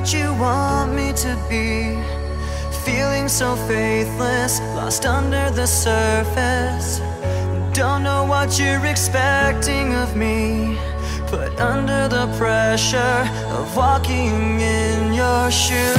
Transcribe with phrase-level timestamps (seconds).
[0.00, 1.94] what you want me to be.
[2.86, 7.00] Feeling so faithless, lost under the surface.
[7.74, 10.78] Don't know what you're expecting of me.
[11.26, 13.28] Put under the pressure
[13.58, 15.96] of walking in your shoes.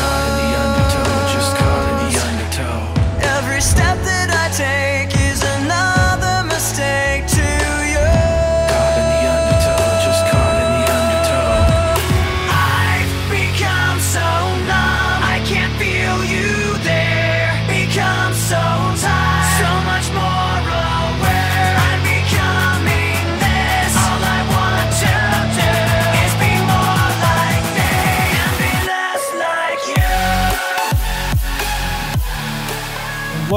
[0.00, 3.36] Caught in the undertow, just caught in the undertow.
[3.36, 4.95] Every step that I take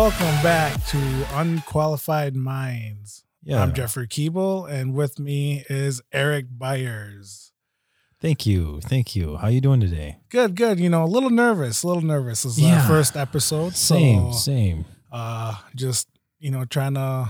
[0.09, 0.97] welcome back to
[1.33, 3.25] Unqualified Minds.
[3.43, 3.61] Yeah.
[3.61, 7.51] I'm Jeffrey Keeble, and with me is Eric Byers.
[8.19, 8.81] Thank you.
[8.81, 9.37] Thank you.
[9.37, 10.17] How are you doing today?
[10.29, 10.79] Good, good.
[10.79, 12.41] You know, a little nervous, a little nervous.
[12.41, 12.81] This is Yeah.
[12.81, 13.75] our first episode.
[13.75, 14.85] Same, So, same.
[15.11, 16.07] uh, just,
[16.39, 17.29] you know, trying to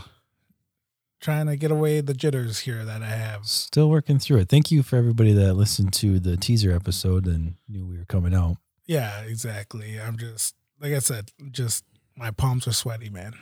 [1.20, 3.46] trying to get away the jitters here that I have.
[3.46, 4.48] Still working through it.
[4.48, 8.34] Thank you for everybody that listened to the teaser episode and knew we were coming
[8.34, 8.56] out.
[8.86, 10.00] Yeah, exactly.
[10.00, 11.84] I'm just like I said, just
[12.20, 13.34] my palms are sweaty, man.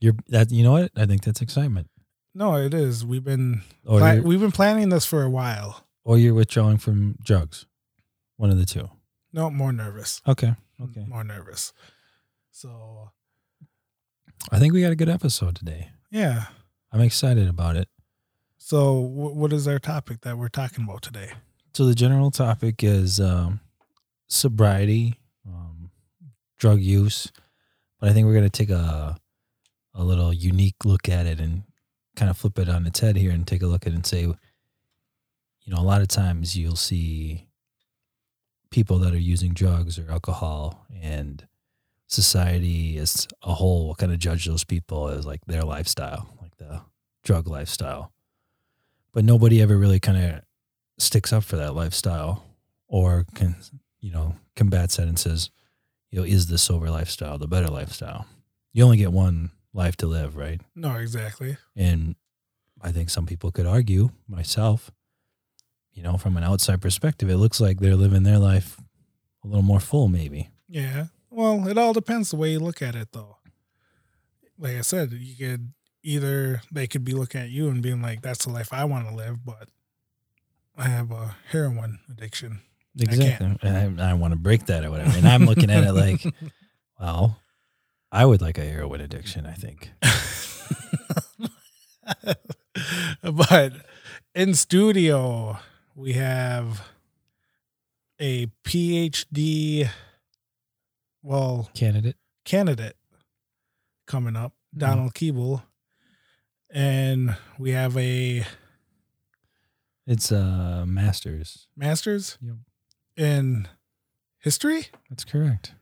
[0.00, 0.90] You're that you know what?
[0.96, 1.88] I think that's excitement.
[2.34, 3.06] No, it is.
[3.06, 5.86] We've been Or pla- we've been planning this for a while.
[6.04, 7.64] or you're withdrawing from drugs.
[8.36, 8.90] One of the two.
[9.32, 10.20] No, more nervous.
[10.26, 10.54] Okay.
[10.82, 11.04] Okay.
[11.06, 11.72] More nervous.
[12.50, 13.10] So
[14.50, 15.88] I think we got a good episode today.
[16.10, 16.46] yeah.
[16.92, 17.88] I'm excited about it.
[18.58, 21.30] So wh- what is our topic that we're talking about today?
[21.72, 23.58] So the general topic is um,
[24.28, 25.90] sobriety, um,
[26.58, 27.32] drug use,
[28.04, 29.16] but I think we're going to take a
[29.94, 31.62] a little unique look at it and
[32.16, 34.04] kind of flip it on its head here and take a look at it and
[34.04, 34.36] say, you
[35.68, 37.46] know, a lot of times you'll see
[38.70, 41.46] people that are using drugs or alcohol and
[42.06, 46.54] society as a whole will kind of judge those people as like their lifestyle, like
[46.58, 46.82] the
[47.22, 48.12] drug lifestyle.
[49.14, 50.42] But nobody ever really kind of
[50.98, 52.44] sticks up for that lifestyle
[52.86, 53.56] or can
[54.00, 55.48] you know combats that and says
[56.14, 58.26] you know is the sober lifestyle the better lifestyle
[58.72, 61.56] you only get one life to live right No, exactly.
[61.74, 62.14] and
[62.80, 64.90] i think some people could argue myself
[65.92, 68.76] you know from an outside perspective it looks like they're living their life
[69.42, 71.06] a little more full maybe Yeah.
[71.30, 73.38] Well, it all depends the way you look at it, though.
[74.56, 75.72] Like I said, you could
[76.04, 79.08] either they could be looking at you and being like, "That's the life I want
[79.08, 79.68] to live," but
[80.78, 82.60] I have a heroin addiction.
[82.98, 83.56] Exactly.
[83.62, 86.24] I, I, want to break that or whatever and i'm looking at it like
[87.00, 87.38] well
[88.12, 89.90] i would like a heroin addiction i think.
[93.22, 93.72] But
[94.34, 95.58] in studio,
[95.94, 96.86] we have
[98.20, 99.88] a PhD,
[101.22, 102.16] well, candidate.
[102.44, 102.96] candidate
[104.06, 104.80] coming up, mm-hmm.
[104.80, 105.62] Donald Keeble.
[106.70, 108.44] And we have a
[110.06, 111.68] it's a masters.
[111.76, 112.36] Master's?
[112.42, 112.56] Yep.
[113.16, 113.68] In
[114.38, 114.86] history.
[115.08, 115.72] that's correct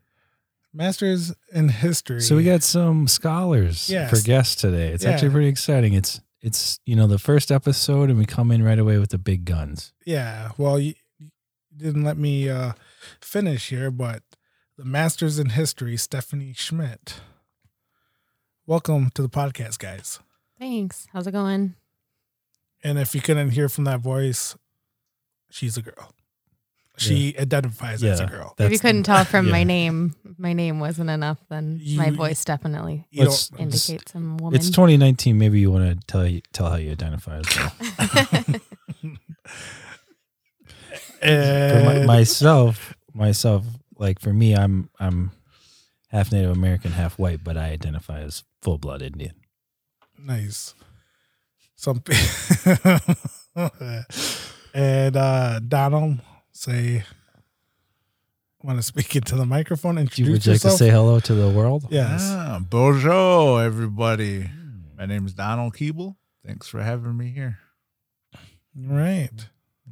[0.74, 2.22] Master's in history.
[2.22, 4.08] So we got some scholars Yes.
[4.08, 4.88] for guests today.
[4.88, 5.92] It's actually pretty exciting.
[5.92, 9.18] It's it's you know the first episode and we come in right away with the
[9.18, 9.92] big guns.
[10.06, 10.52] yeah.
[10.56, 11.28] Well, you, you
[11.76, 12.72] didn't let me uh,
[13.20, 14.22] finish here, but
[14.78, 17.20] the master's in history, Stephanie Schmidt.
[18.66, 20.20] Welcome to the podcast, guys.
[20.58, 21.06] Thanks.
[21.12, 21.74] How's it going?
[22.82, 24.56] And if you couldn't hear from that voice,
[25.50, 26.12] she's a girl.
[26.98, 28.28] She identifies as a Yeah.
[28.28, 28.54] girl.
[28.58, 33.06] if you couldn't tell from my name, my name wasn't enough, then my voice definitely
[33.10, 34.54] You Let's- don't, indicates I'm a woman.
[34.58, 35.38] It's 2019.
[35.38, 37.72] Maybe you want to tell you tell how you identify as well.
[41.20, 41.26] For
[41.84, 43.64] my, and, myself, myself,
[43.96, 45.30] like for me, I'm I'm
[46.08, 49.34] half Native American, half white, but I identify as full blood Indian.
[50.18, 50.74] nice.
[51.76, 52.14] Some pe-
[54.74, 56.18] and uh, Donald,
[56.52, 57.04] say,
[58.62, 59.96] want to speak into the microphone?
[59.96, 60.78] Would you, Introduce would you like to yourself.
[60.78, 61.86] say hello to the world?
[61.90, 62.20] yes.
[62.24, 64.48] Ah, bonjour, everybody.
[64.96, 66.16] My name is Donald Keeble.
[66.46, 67.58] Thanks for having me here.
[68.76, 69.30] Right.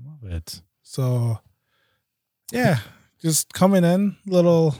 [0.05, 0.63] Love it.
[0.83, 1.39] So,
[2.53, 2.79] yeah,
[3.21, 4.75] just coming in little,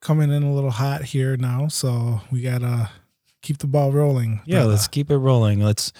[0.00, 1.68] coming in a little hot here now.
[1.68, 2.90] So we gotta
[3.42, 4.40] keep the ball rolling.
[4.44, 4.70] Yeah, brother.
[4.70, 5.60] let's keep it rolling.
[5.60, 5.92] Let's.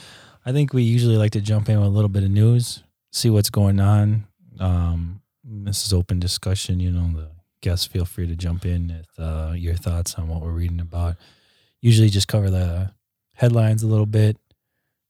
[0.44, 2.84] I think we usually like to jump in with a little bit of news,
[3.16, 4.26] see what's going on.
[4.60, 6.80] Um, this is open discussion.
[6.80, 7.30] You know, the
[7.62, 11.16] guests feel free to jump in with uh, your thoughts on what we're reading about.
[11.80, 12.92] Usually, just cover the
[13.34, 14.36] headlines a little bit.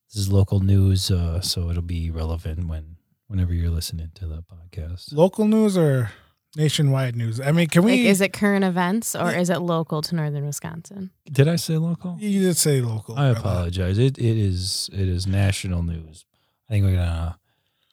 [0.08, 2.96] This is local news, uh, so it'll be relevant when
[3.28, 5.12] whenever you're listening to the podcast.
[5.12, 6.12] Local news or
[6.56, 7.40] nationwide news?
[7.40, 8.06] I mean, can Like, we?
[8.06, 11.10] is it current events or is it local to northern Wisconsin?
[11.30, 12.16] Did I say local?
[12.20, 13.18] you did say local.
[13.18, 13.98] I apologize.
[13.98, 16.24] It it is it is national news.
[16.68, 17.36] I think we're gonna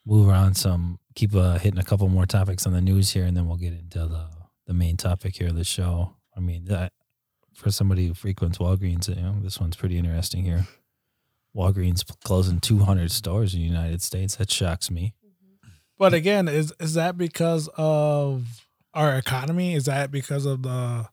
[0.06, 3.36] move around some, keep uh, hitting a couple more topics on the news here, and
[3.36, 4.28] then we'll get into the
[4.66, 6.16] the main topic here of the show.
[6.36, 6.94] I mean, that
[7.54, 10.68] for somebody who frequents Walgreens, you know, this one's pretty interesting here.
[11.56, 14.38] Walgreens closing 200 stores in the United States.
[14.38, 15.14] That shocks me.
[15.98, 19.76] But again, is is that because of our economy?
[19.76, 21.08] Is that because of the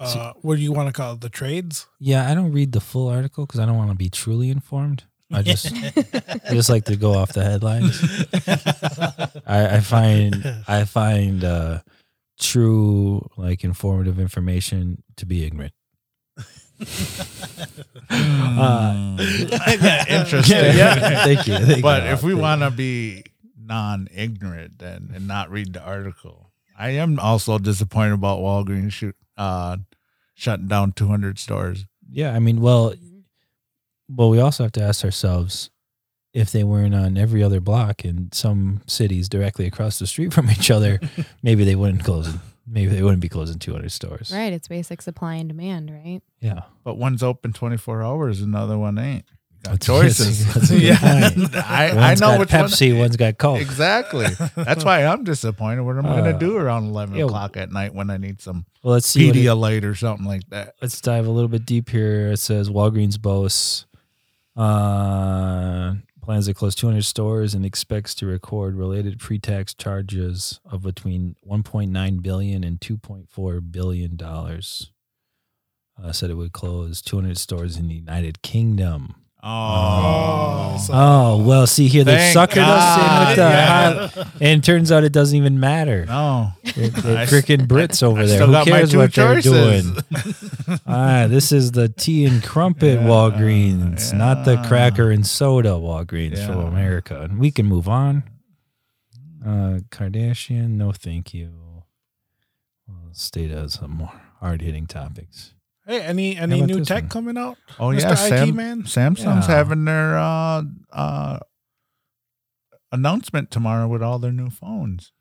[0.00, 1.20] uh, what do you want to call it?
[1.20, 1.86] The trades?
[2.00, 5.04] Yeah, I don't read the full article because I don't want to be truly informed.
[5.34, 5.72] I just
[6.46, 8.00] I just like to go off the headlines.
[9.46, 11.80] I, I find I find uh,
[12.40, 15.72] true like informative information to be ignorant.
[18.10, 19.16] Uh,
[20.08, 20.56] Interesting.
[20.56, 21.58] thank you.
[21.58, 22.10] Thank But you.
[22.10, 23.24] if we want to be
[23.58, 29.78] non-ignorant then and not read the article, I am also disappointed about Walgreens shoot, uh,
[30.34, 31.86] shutting down 200 stores.
[32.10, 32.94] yeah, I mean, well,
[34.08, 35.70] well, we also have to ask ourselves
[36.32, 40.50] if they weren't on every other block in some cities directly across the street from
[40.50, 40.98] each other,
[41.42, 42.34] maybe they wouldn't close.
[42.66, 44.32] Maybe they wouldn't be closing 200 stores.
[44.34, 44.52] Right.
[44.52, 46.22] It's basic supply and demand, right?
[46.40, 46.60] Yeah.
[46.82, 49.26] But one's open 24 hours, another one ain't.
[49.64, 49.86] Got That's-
[50.18, 50.52] choices.
[50.54, 50.98] that's a good
[51.52, 51.56] point.
[51.56, 53.00] I, I know got which Pepsi, one.
[53.00, 53.60] one's got Coke.
[53.60, 54.26] Exactly.
[54.56, 55.82] That's why I'm disappointed.
[55.82, 57.24] What am I Uh, going to do around 11 yeah.
[57.24, 59.28] o'clock at night when I need some Well, let's see.
[59.28, 60.74] What it, Pedialyte or something like that?
[60.82, 62.32] let's dive a little bit deep here.
[62.32, 63.86] It says Walgreens boasts
[64.56, 71.36] uh, plans to close 200 stores and expects to record related pre-tax charges of between
[71.46, 74.90] 1.9 billion and 2.4 billion dollars.
[76.02, 79.23] Uh, said it would close 200 stores in the United Kingdom.
[79.46, 80.78] Oh.
[80.90, 84.90] Oh well, see here they Thank suckered us in with the, God, high- and turns
[84.90, 86.06] out it doesn't even matter.
[86.06, 86.52] No.
[86.62, 86.72] They're
[87.26, 88.46] freaking Brits over I there.
[88.46, 89.96] Who cares what they're doing?
[90.86, 96.44] ah, this is the tea and crumpet Yeah, Walgreens, not the cracker and soda Walgreens
[96.46, 96.68] from Yeah.
[96.68, 97.20] America.
[97.22, 98.24] And we can move on.
[99.44, 101.52] Uh, Kardashian, no thank you.
[102.88, 105.53] Well, stay to some more hard hitting topics.
[105.86, 107.58] Hey, any any new tech coming out?
[107.78, 108.00] Oh Mr.
[108.00, 108.82] yeah, IT Sam, man?
[108.84, 109.54] Samsung's Yeah.
[109.54, 111.38] having their uh, uh,
[112.92, 115.12] announcement tomorrow with all their new phones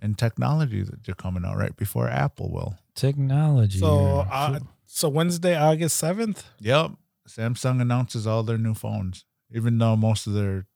[0.00, 2.78] and technology that they're coming out right before Apple will.
[2.94, 3.78] Technology.
[3.78, 6.44] So, uh, so Wednesday, August seventh.
[6.60, 6.92] Yep,
[7.28, 10.66] Samsung announces all their new phones, even though most of their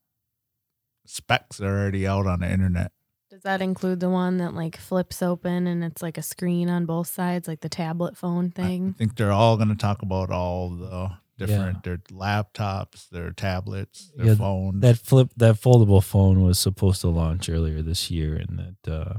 [1.07, 2.91] specs are already out on the internet.
[3.35, 6.85] Does that include the one that like flips open and it's like a screen on
[6.85, 8.93] both sides, like the tablet phone thing?
[8.95, 14.09] I think they're all going to talk about all the different their laptops, their tablets,
[14.15, 14.79] their Yeah, phones.
[14.79, 19.13] that flip that foldable phone was supposed to launch earlier this year and that uh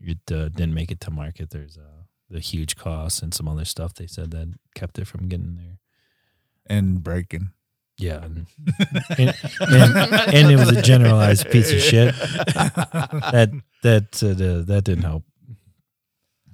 [0.00, 3.64] it uh, didn't make it to market there's uh the huge costs and some other
[3.64, 5.78] stuff they said that kept it from getting there
[6.66, 7.52] and breaking.
[8.02, 8.24] Yeah.
[8.24, 8.46] And,
[9.18, 12.14] and, and, and it was a generalized piece of shit.
[12.14, 13.50] That
[13.82, 15.24] that uh, that didn't help.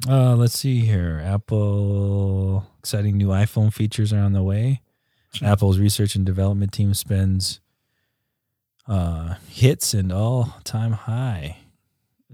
[0.08, 1.20] Uh let's see here.
[1.24, 4.82] Apple exciting new iphone features are on the way.
[5.42, 7.60] Apple's research and development team spends
[8.86, 11.56] uh hits and all-time high.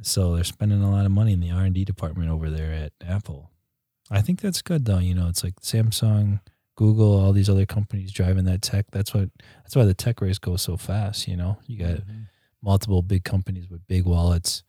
[0.02, 3.50] So they're spending a lot of money in the r&d department over there at apple.
[4.10, 4.98] I think that's good though.
[4.98, 6.40] You know it's like samsung
[6.76, 9.30] google all these other companies driving that tech that's what
[9.62, 11.58] that's why the tech race goes so fast you know?
[11.66, 11.98] You got
[12.62, 14.62] multiple big companies with big wallets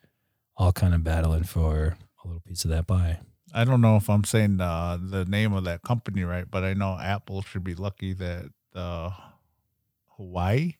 [0.57, 3.19] all kind of battling for a little piece of that pie.
[3.53, 6.73] I don't know if I'm saying the the name of that company right, but I
[6.73, 9.11] know Apple should be lucky that the
[10.17, 10.73] Hawaii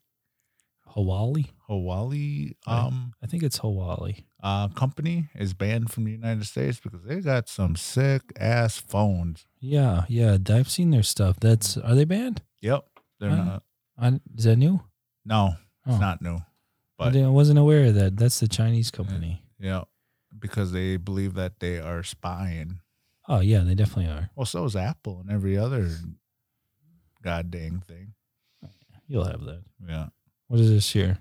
[0.95, 6.79] hawaii Hawaii um i think it's hawaii uh company is banned from the United States
[6.79, 9.45] because they got some sick ass phones.
[9.65, 11.87] Yeah yeah i've seen their stuff that's mm.
[11.89, 12.85] are they banned Yep,
[13.19, 13.63] they're not.
[13.97, 14.81] I, is that new
[15.25, 15.55] No,
[15.85, 15.99] it's Oh.
[15.99, 16.39] not new.
[16.97, 19.83] But I wasn't aware of that that's the chinese company yeah,
[20.37, 22.79] because they believe that they are spying.
[23.27, 25.89] oh yeah they definitely are Well, so is Apple and every other
[27.21, 28.13] god dang thing.
[29.07, 30.07] you'll have that Yeah.
[30.47, 31.19] what is this here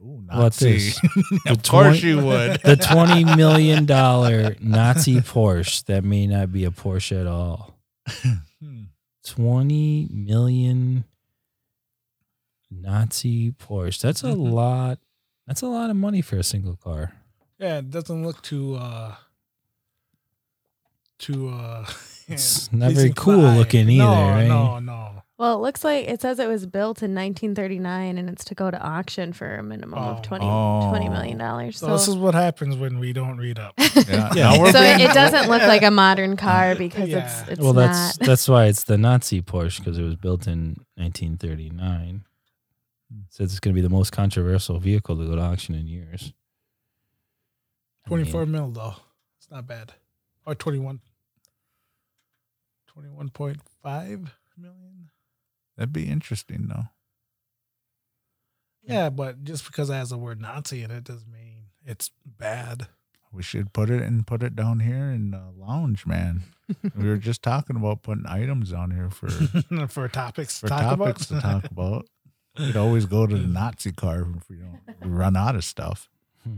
[0.00, 0.72] Ooh, Nazi.
[0.74, 0.98] this?
[1.48, 2.60] of The course you would.
[2.62, 7.74] the 20 million dollar nazi porsche that may not be a porsche at all.
[9.24, 11.04] 20 million
[12.70, 14.00] Nazi Porsche.
[14.02, 14.52] That's a Mhm.
[14.52, 14.98] lot.
[15.46, 17.12] That's a lot of money for a single car.
[17.58, 19.16] Yeah, it doesn't look too uh
[21.18, 21.86] too uh
[22.28, 24.48] It's not very cool looking no, either, right?
[24.48, 25.17] No, no.
[25.38, 28.72] Well, it looks like it says it was built in 1939 and it's to go
[28.72, 30.16] to auction for a minimum Oh.
[30.16, 30.88] of 20, Oh.
[30.90, 31.78] 20 million dollars.
[31.78, 33.74] So, So, this is what happens when we don't read up.
[34.08, 34.32] Yeah.
[34.34, 34.54] Yeah.
[34.72, 37.42] So it, being- it doesn't look like a modern car because Yeah.
[37.42, 38.26] it's it's well, that's not.
[38.26, 42.24] that's why it's the Nazi Porsche because it was built in 1939.
[43.30, 46.32] Says it's going to be the most controversial vehicle to go to auction in years.
[48.06, 48.96] I mean, 24 mil though.
[49.38, 49.92] It's not bad.
[50.44, 51.00] Or 21.
[52.96, 55.10] 21.5 million.
[55.78, 56.86] That'd be interesting though.
[58.82, 62.88] Yeah, but just because it has the word Nazi in it doesn't mean it's bad.
[63.30, 66.42] We should put it and put it down here in the lounge, man.
[66.96, 69.28] we were just talking about putting items on here for
[69.88, 71.40] for topics for to talk topics about.
[71.40, 72.06] to talk about.
[72.58, 76.10] We'd always go to the Nazi car if we don't run out of stuff.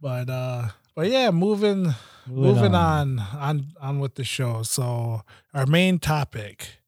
[0.00, 1.94] But uh but yeah, moving
[2.30, 3.18] moving on.
[3.18, 4.62] on on with the show.
[4.62, 5.22] So
[5.54, 6.80] our main topic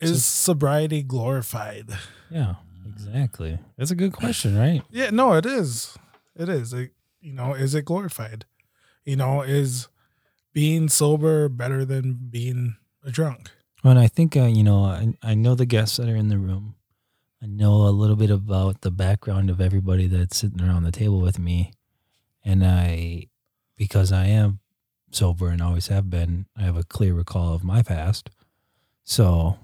[0.00, 1.90] is sobriety glorified.
[2.30, 3.58] Yeah, exactly.
[3.76, 4.82] That's a good question, right?
[4.90, 5.96] Yeah, no, it is.
[6.36, 6.72] It is.
[6.72, 8.44] It, you know, is it glorified?
[9.04, 9.88] You know, is
[10.52, 13.50] being sober better than being a drunk?
[13.82, 16.28] Well, and I think uh, you know, I, I know the guests that are in
[16.28, 16.74] the room.
[17.42, 21.20] I know a little bit about the background of everybody that's sitting around the table
[21.20, 21.72] with me,
[22.44, 23.26] and I,
[23.78, 24.60] because I am
[25.10, 28.28] sober and always have been, I have a clear recall of my past.
[29.04, 29.58] So,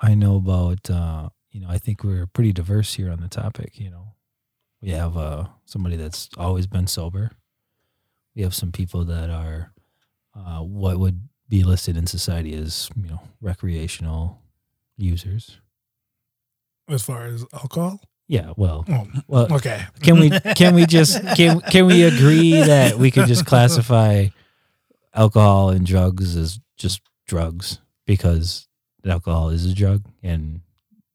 [0.00, 0.90] I know about.
[0.90, 3.78] Uh, you know, I think we're pretty diverse here on the topic.
[3.78, 4.14] You know,
[4.80, 7.30] we have uh, somebody that's always been sober.
[8.34, 9.72] We have some people that are
[10.34, 14.40] uh, what would be listed in society as you know recreational
[14.96, 15.60] users.
[16.88, 18.00] As far as alcohol?
[18.28, 19.84] Yeah, well, Oh, well, okay.
[20.02, 24.28] can we can we just can can we agree that we could just classify
[25.14, 28.68] alcohol and drugs as just drugs because
[29.04, 30.60] alcohol is a drug and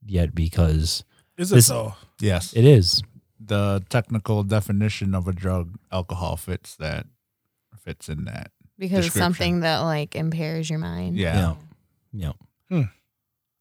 [0.05, 1.03] yet because
[1.37, 1.95] Is it This- so?
[2.19, 2.53] Yes.
[2.55, 3.01] it is
[3.39, 7.05] the technical definition of a drug, alcohol fits that
[7.79, 8.51] fits in that.
[8.79, 11.15] because it's something that like impairs your mind.
[11.17, 11.35] Yeah.
[11.35, 11.53] yeah
[12.13, 12.31] yeah
[12.69, 12.81] Hmm.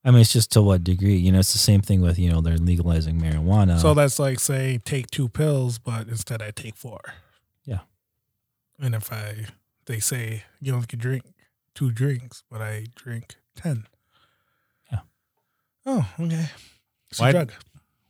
[0.07, 2.31] I mean it's just to what degree you know it's the same thing with you
[2.31, 6.77] know they're legalizing marijuana So that's like say take two pills, but instead I take
[6.77, 7.01] four.
[7.65, 7.81] Yeah.
[8.81, 9.47] And if I
[9.87, 11.25] they say you only can drink
[11.75, 13.87] two drinks, but I drink ten.
[14.93, 15.01] Yeah.
[15.85, 16.47] Oh, okay.
[17.11, 17.53] It's Why- a drug.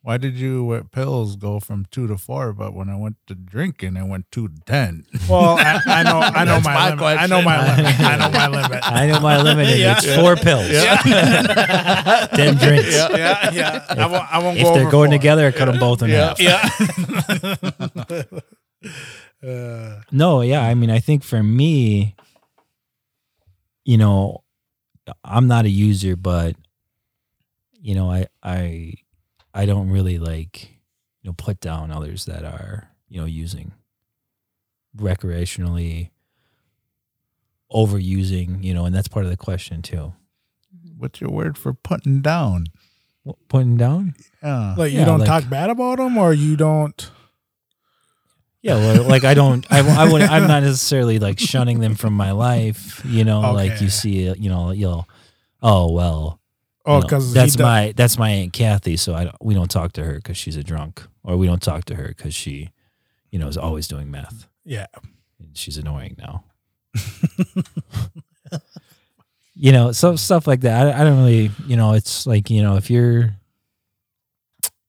[0.07, 3.35] Why did you with pills go from two to four, but when I went to
[3.35, 5.05] drinking, I went two to ten?
[5.29, 7.03] Well, I, I know I know my, my limit.
[7.03, 8.01] I know my limit.
[8.01, 8.81] I know my limit.
[8.85, 9.97] I know my limit Yeah.
[9.99, 10.69] it's four pills
[12.37, 13.85] ten drinks yeah, yeah.
[13.89, 15.19] I won't I won't if go they're over going four.
[15.19, 16.63] together cut them both in half Yeah.
[19.47, 20.61] uh, No, yeah.
[20.63, 22.15] I mean, I think for me,
[23.85, 24.45] you know,
[25.25, 26.55] I'm not a user, but
[27.81, 28.95] you know, I I
[29.57, 30.71] I don't really like
[31.23, 33.73] you know put down others that are you know using
[34.97, 36.11] recreationally
[37.73, 40.13] overusing, you know, and that's part of the question too.
[40.75, 40.99] Mm-hmm.
[40.99, 42.67] What's your word for putting down?
[43.25, 44.15] What, putting down?
[44.43, 44.75] Yeah.
[44.77, 47.11] like you Yeah, don't like- talk bad about them, or you don't.
[48.63, 52.15] Yeah, well, like I don't, I, I would, I'm not necessarily like shunning them from
[52.15, 53.41] my life, you know.
[53.53, 55.09] Like you see, you know, you'll,
[55.63, 56.41] oh well,
[56.87, 58.97] Oh, you know, because that's my that's my aunt Kathy.
[58.97, 61.61] So I don't, we don't talk to her because she's a drunk, or we don't
[61.61, 62.71] talk to her because she,
[63.31, 64.47] you know, is always doing meth.
[64.65, 64.87] yeah.
[65.39, 66.45] And she's annoying now.
[69.55, 70.87] you know, so stuff like that.
[70.87, 73.35] I, I don't really, you know, it's like you know, if you're,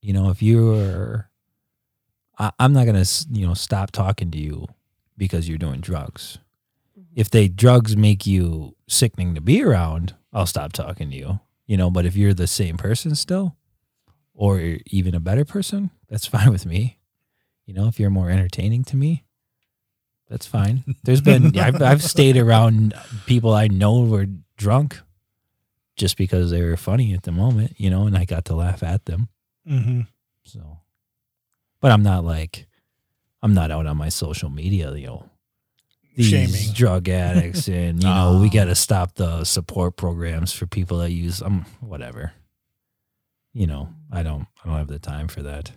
[0.01, 1.30] you know, if you're,
[2.38, 4.68] I, I'm not gonna, you know, stop talking to you
[5.18, 6.38] because you're doing drugs.
[6.98, 7.13] Mm-hmm.
[7.16, 11.39] If they drugs make you sickening to be around, I'll stop talking to you.
[11.67, 13.55] You know, but if you're the same person still,
[14.33, 17.00] or even a better person, that's fine with me.
[17.65, 19.25] You know, if you're more entertaining to me,
[20.29, 20.83] that's fine.
[21.03, 22.93] There's been I've, I've stayed around
[23.25, 25.00] people I know were drunk
[25.95, 28.83] just because they were funny at the moment, you know, and I got to laugh
[28.83, 29.29] at them.
[29.67, 30.01] Mm-hmm.
[30.43, 30.79] So,
[31.81, 32.67] but I'm not like
[33.41, 35.29] I'm not out on my social media, you know,
[36.17, 36.74] these Shaming.
[36.74, 38.51] drug addicts, and you know, we Oh.
[38.51, 42.33] got to stop the support programs for people that use um whatever.
[43.53, 45.71] You know, I don't I don't have the time for that.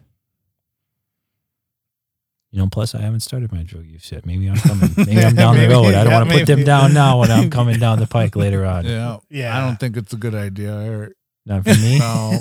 [2.52, 4.26] You know, plus I haven't started my drug use yet.
[4.26, 4.90] Maybe I'm coming.
[4.97, 5.94] Maybe I'm down the road.
[5.94, 8.35] I don't yeah, want to put them down now when I'm coming down the pike
[8.35, 8.85] later on.
[8.87, 9.18] Yeah.
[9.28, 9.56] Yeah.
[9.56, 10.75] I don't think it's a good idea.
[10.75, 11.12] Eric.
[11.47, 11.99] Not for me.
[12.00, 12.40] No.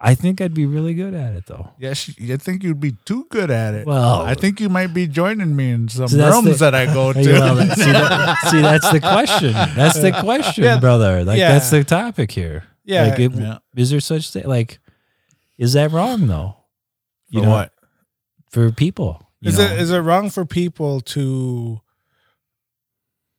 [0.00, 1.70] I think I'd be really good at it though.
[1.78, 3.86] Yes, you think you'd be too good at it.
[3.86, 6.86] Well- I think you might be joining me in some So rooms the- that I
[6.86, 7.24] go to.
[7.24, 9.52] See, that- see, that's the question.
[9.52, 10.78] That's the question, Yeah.
[10.78, 11.24] brother.
[11.24, 11.52] Like Yeah.
[11.52, 12.64] that's the topic here.
[12.84, 13.06] Yeah.
[13.08, 13.58] Like, it- Yeah.
[13.74, 14.44] is there such thing?
[14.46, 14.78] Like,
[15.58, 16.56] is that wrong though?
[17.30, 17.72] You For what?
[18.50, 19.22] for people?
[19.42, 19.64] Is know?
[19.64, 21.80] it is it wrong for people to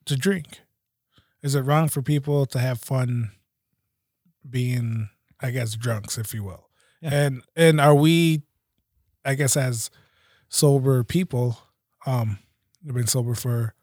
[0.06, 0.62] to drink?
[1.44, 3.32] Is it wrong for people to have fun
[4.50, 5.10] being,
[5.42, 6.70] I guess, drunks, if you will?
[7.02, 7.10] Yeah.
[7.14, 8.42] And and are we,
[9.24, 9.90] I guess, as
[10.50, 11.60] sober people,
[12.06, 12.40] um,
[12.88, 13.76] I've been sober for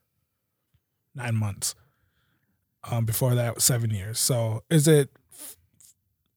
[1.15, 1.75] nine months.
[2.91, 4.19] Um, before that, seven years.
[4.19, 5.11] So is it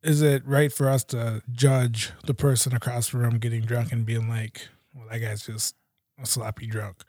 [0.03, 4.05] is it right for us to judge the person across the room getting drunk and
[4.05, 5.75] being like, well, that guy's just
[6.21, 7.03] a sloppy drunk?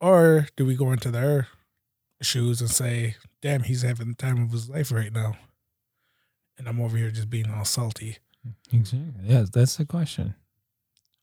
[0.00, 1.46] Or do we go into their
[2.20, 5.36] shoes and say, damn, he's having the time of his life right now?
[6.58, 8.18] And I'm over here just being all salty.
[8.72, 9.12] exactly?
[9.24, 10.34] Yeah, that's the question.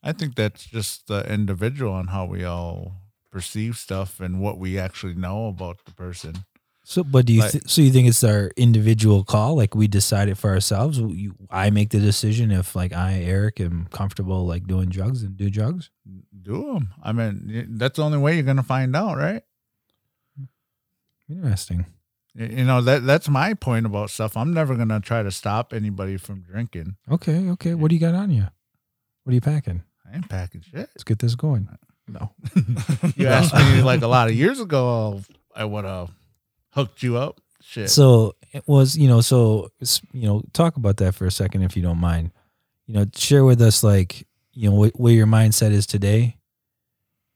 [0.03, 2.97] I think that's just the individual on how we all
[3.31, 6.45] perceive stuff and what we actually know about the person.
[6.85, 9.55] So, but do you Like- th- so you think it's our individual call?
[9.55, 10.99] Like we decide it for ourselves.
[10.99, 15.37] You, I make the decision if like I Eric am comfortable like doing drugs and
[15.37, 15.89] do drugs.
[16.41, 16.89] Do them.
[17.01, 19.43] I mean, that's the only way you're gonna find out, right?
[21.29, 21.85] Interesting.
[22.35, 24.35] You know that that's my point about stuff.
[24.35, 26.95] I'm never gonna try to stop anybody from drinking.
[27.11, 27.75] Okay, okay.
[27.75, 28.47] What do you got on you?
[29.23, 29.83] What are you packing?
[30.11, 30.89] I ain't packing shit.
[30.93, 31.69] Let's get this going.
[32.07, 32.31] No.
[33.15, 35.21] you asked me like a lot of years ago,
[35.55, 36.11] I would have
[36.71, 37.39] hooked you up.
[37.61, 37.89] Shit.
[37.89, 39.71] So it was, you know, so
[40.11, 42.31] you know, talk about that for a second if you don't mind.
[42.87, 46.37] You know, share with us like, you know, wh- where your mindset is today.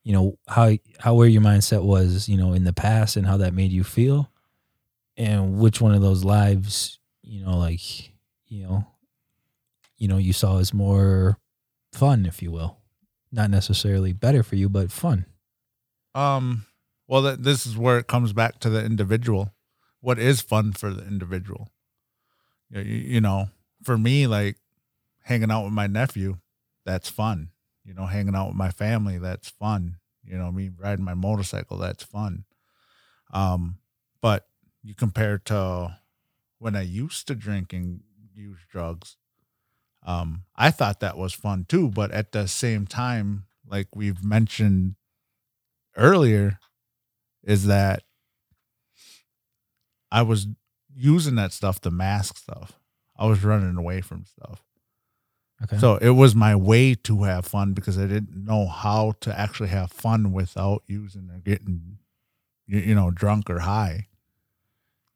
[0.04, 3.38] You know how how where your mindset was, you know, in the past and how
[3.38, 4.30] that made you feel,
[5.17, 8.12] and which one of those lives, you know, like,
[8.47, 8.86] you know,
[9.97, 11.38] you know, you saw as more
[11.91, 12.77] fun, if you will,
[13.31, 15.25] not necessarily better for you, but fun.
[16.13, 16.65] Um,
[17.07, 19.53] well, th- this is where it comes back to the individual.
[20.01, 21.70] What is fun for the individual?
[22.70, 23.50] You, you, you know,
[23.83, 24.57] for me, like
[25.24, 26.37] hanging out with my nephew,
[26.85, 27.50] that's fun.
[27.83, 29.98] You know, hanging out with my family, that's fun.
[30.24, 32.46] You know, me riding my motorcycle, that's fun.
[33.31, 33.77] Um,
[34.22, 34.46] but
[34.87, 35.97] you compare to
[36.59, 38.00] when I used to drink and
[38.33, 39.17] use drugs,
[40.05, 41.89] um, I thought that was fun too.
[41.89, 44.95] But at the same time, like we've mentioned
[45.97, 46.59] earlier
[47.43, 48.03] is that
[50.09, 50.47] I was
[50.95, 52.79] using that stuff to mask stuff.
[53.17, 54.63] I was running away from stuff.
[55.63, 55.79] Okay.
[55.79, 59.69] So it was my way to have fun because I didn't know how to actually
[59.69, 61.97] have fun without using or getting,
[62.67, 64.06] you, you know, drunk or high.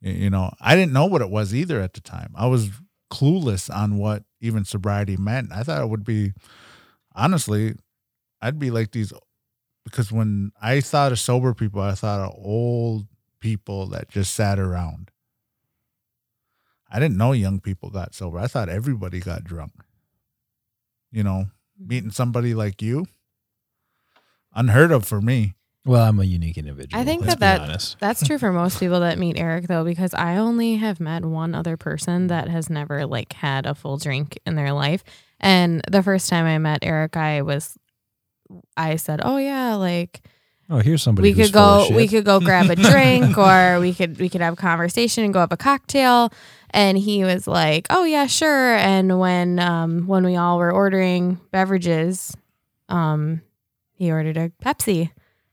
[0.02, 2.34] You, know, I didn't know what it was either at the time.
[2.36, 2.70] I was
[3.12, 5.52] clueless on what even sobriety meant.
[5.52, 6.34] I thought it would be,
[7.14, 7.76] honestly,
[8.42, 9.14] I'd be like these
[9.84, 13.08] because when I thought of sober people, I thought of old
[13.40, 15.12] people that just sat around.
[16.92, 18.38] I didn't know young people got sober.
[18.40, 19.74] I thought everybody got drunk.
[21.12, 21.46] You know,
[21.80, 21.88] mm-hmm.
[21.88, 23.08] meeting somebody like you,
[24.54, 25.56] unheard of for me.
[25.86, 27.02] Well, I'm a unique individual.
[27.02, 30.38] I think that that that's true for most people that meet Eric though, because I
[30.38, 34.56] only have met one other person that has never like had a full drink in
[34.56, 35.04] their life.
[35.40, 37.78] And the first time I met Eric, I was,
[38.78, 40.22] I said, "Oh yeah, like
[40.70, 43.94] Oh, here's somebody we who's could go, we could go grab a drink, or we
[43.94, 46.32] could we could have a conversation and go have a cocktail."
[46.70, 51.42] And he was like, "Oh yeah, sure." And when um when we all were ordering
[51.52, 52.38] beverages,
[52.88, 53.42] um,
[53.94, 55.10] he ordered a Pepsi.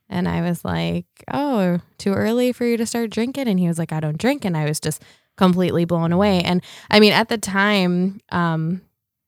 [0.09, 3.49] And I was like, oh, too early for you to start drinking?
[3.49, 4.44] And he was like, I don't drink.
[4.44, 5.03] And I was just
[5.37, 6.40] completely blown away.
[6.42, 8.81] And I mean, at the time, um,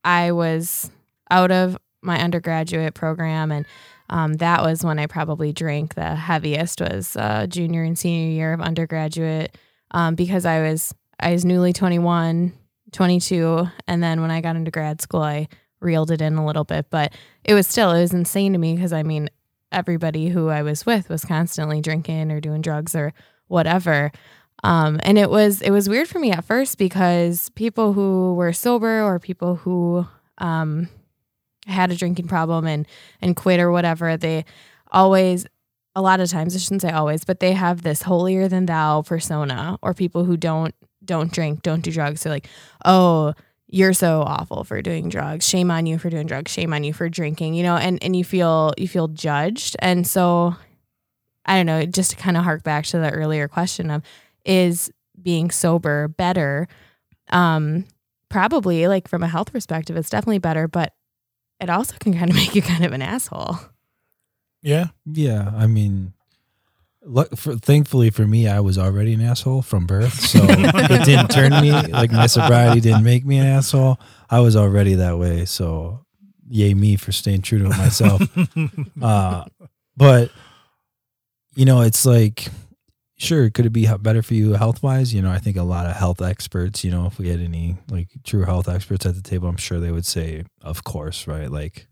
[0.03, 0.89] I was
[1.29, 3.51] out of my undergraduate program.
[3.51, 3.65] And
[4.09, 8.53] um, that was when I probably drank the heaviest was uh, junior and senior year
[8.53, 9.57] of undergraduate
[9.91, 12.53] um, because I was, I was newly 21,
[12.91, 13.67] 22.
[13.87, 15.47] And then when I got into grad school, I
[15.79, 17.13] reeled it in a little bit, but
[17.43, 19.29] it was still, it was insane to me because I mean,
[19.71, 23.13] everybody who I was with was constantly drinking or doing drugs or
[23.47, 24.11] whatever.
[24.63, 28.53] Um, and it was it was weird for me at first because people who were
[28.53, 30.05] sober or people who
[30.37, 30.87] um,
[31.65, 32.87] had a drinking problem and
[33.21, 34.45] and quit or whatever, they
[34.91, 35.45] always
[35.95, 39.01] a lot of times I shouldn't say always, but they have this holier than thou
[39.01, 42.23] persona or people who don't don't drink, don't do drugs.
[42.23, 42.47] They're like,
[42.85, 43.33] oh,
[43.71, 45.47] you're so awful for doing drugs.
[45.47, 46.51] Shame on you for doing drugs.
[46.51, 49.77] Shame on you for drinking, you know, and, and you feel you feel judged.
[49.79, 50.55] And so
[51.45, 54.03] I don't know, just to kind of hark back to the earlier question of
[54.45, 56.67] is being sober better?
[57.31, 57.85] Um,
[58.29, 60.93] probably like from a health perspective, it's definitely better, but
[61.59, 63.57] it also can kind of make you kind of an asshole.
[64.61, 64.87] Yeah.
[65.05, 66.13] Yeah, I mean,
[67.03, 71.29] look, for, thankfully for me, I was already an asshole from birth, so it didn't
[71.29, 73.99] turn me like my sobriety didn't make me an asshole.
[74.29, 76.05] I was already that way, so
[76.47, 78.21] yay me for staying true to myself.
[79.01, 79.45] uh,
[79.97, 80.31] but
[81.55, 82.47] you know, it's like,
[83.17, 85.13] sure, could it be better for you health wise?
[85.13, 87.77] You know, I think a lot of health experts, you know, if we had any
[87.89, 91.51] like true health experts at the table, I'm sure they would say, of course, right?
[91.51, 91.87] Like,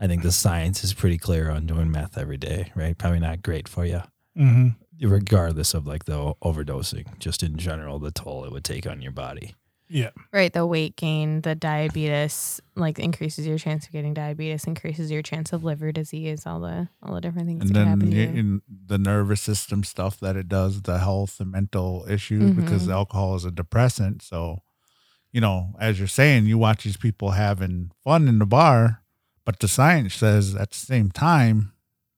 [0.00, 2.96] I think the science is pretty clear on doing meth every day, right?
[2.96, 4.02] Probably not great for you,
[4.36, 4.68] hmm
[5.02, 9.12] regardless of like the overdosing, just in general, the toll it would take on your
[9.12, 9.54] body.
[9.88, 10.10] Yeah.
[10.30, 10.52] Right.
[10.52, 15.54] The weight gain, the diabetes, like increases your chance of getting diabetes, increases your chance
[15.54, 18.16] of liver disease, all the all the different things and that can then happen to
[18.34, 18.38] you.
[18.40, 22.92] in the nervous system stuff that it does, the health and mental issues, because Mhm.
[22.92, 24.20] alcohol is a depressant.
[24.22, 24.62] So,
[25.32, 29.02] you know, as you're saying, you watch these people having fun in the bar,
[29.46, 31.72] but the science says at the same time,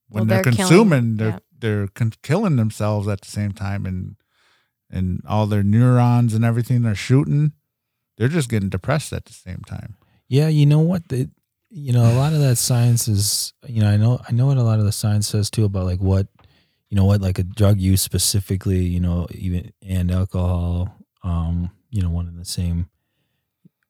[0.09, 1.39] when Well, they're, they're killing- consuming, they're yeah.
[1.63, 4.17] They're con- killing themselves at the same time, and
[4.91, 7.53] and all their neurons and everything they're shooting,
[8.19, 9.97] they're just getting depressed at the same time.
[10.29, 11.09] Yeah, you know what?
[11.09, 11.31] The,
[11.71, 14.59] you know, a lot of that science is, you know, I know, I know what
[14.59, 16.27] a lot of the science says too about like what,
[16.91, 20.95] you know, what like a drug use specifically, you know, even and alcohol,
[21.25, 22.91] um, you know, one and the same,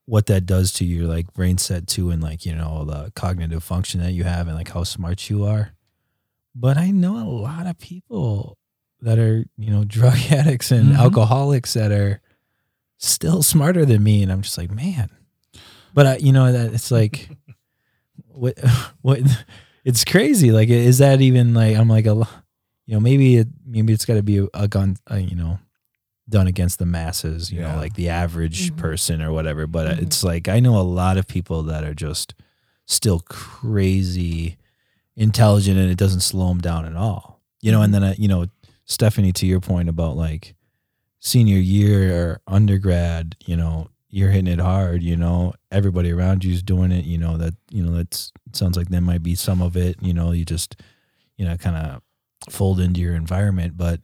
[0.07, 3.65] what that does to your like brain set too, and like you know the cognitive
[3.65, 5.73] function that you have and like how smart you are.
[6.55, 8.59] But I know a lot of people
[9.01, 10.99] that are, you know, drug addicts and Mhm.
[10.99, 12.21] alcoholics that are
[12.99, 15.11] still smarter than me, and I'm just like, man.
[15.95, 17.29] But I, you know, that it's like,
[18.29, 18.59] what,
[19.03, 19.21] what,
[19.85, 20.53] it's crazy.
[20.53, 21.77] Like, is that even like?
[21.77, 22.29] I'm like a, lo-
[22.87, 25.59] you know, maybe it, maybe it's got to be a, a gun, uh, you know,
[26.29, 27.51] done against the masses.
[27.51, 27.73] You Yeah.
[27.75, 28.77] know, like the average Mhm.
[28.77, 29.67] person or whatever.
[29.67, 30.03] But uh Mhm.
[30.03, 32.35] it's like I know a lot of people that are just
[32.87, 34.57] still crazy
[35.17, 37.41] intelligent, and it doesn't slow them down at all.
[37.61, 38.47] You know, and then uh, you know,
[38.85, 40.55] Stephanie, to your point about like
[41.21, 46.63] senior year or undergrad, you know, you're hitting it hard, you know, everybody around you's
[46.63, 49.77] doing it, you know, that, you know, that's sounds like there might be some of
[49.77, 50.77] it, you know, you just,
[51.39, 52.03] you know, kind of
[52.53, 53.77] fold into your environment.
[53.77, 54.01] But,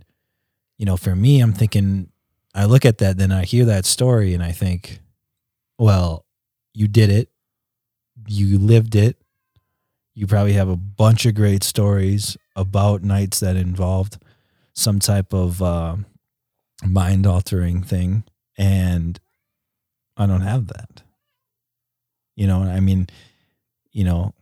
[0.79, 2.11] you know, for me, I'm thinking,
[2.55, 5.01] I look at that, then I hear that story and I think,
[5.79, 6.25] well,
[6.73, 7.29] you did it,
[8.27, 9.16] you lived it.
[10.19, 14.19] You probably have a bunch of great stories about nights that involved
[14.75, 15.95] some type of uh,
[16.85, 18.25] mind altering thing.
[18.59, 19.21] And
[20.17, 21.05] I don't have that.
[22.35, 23.07] You know, I mean,
[23.93, 24.35] you know,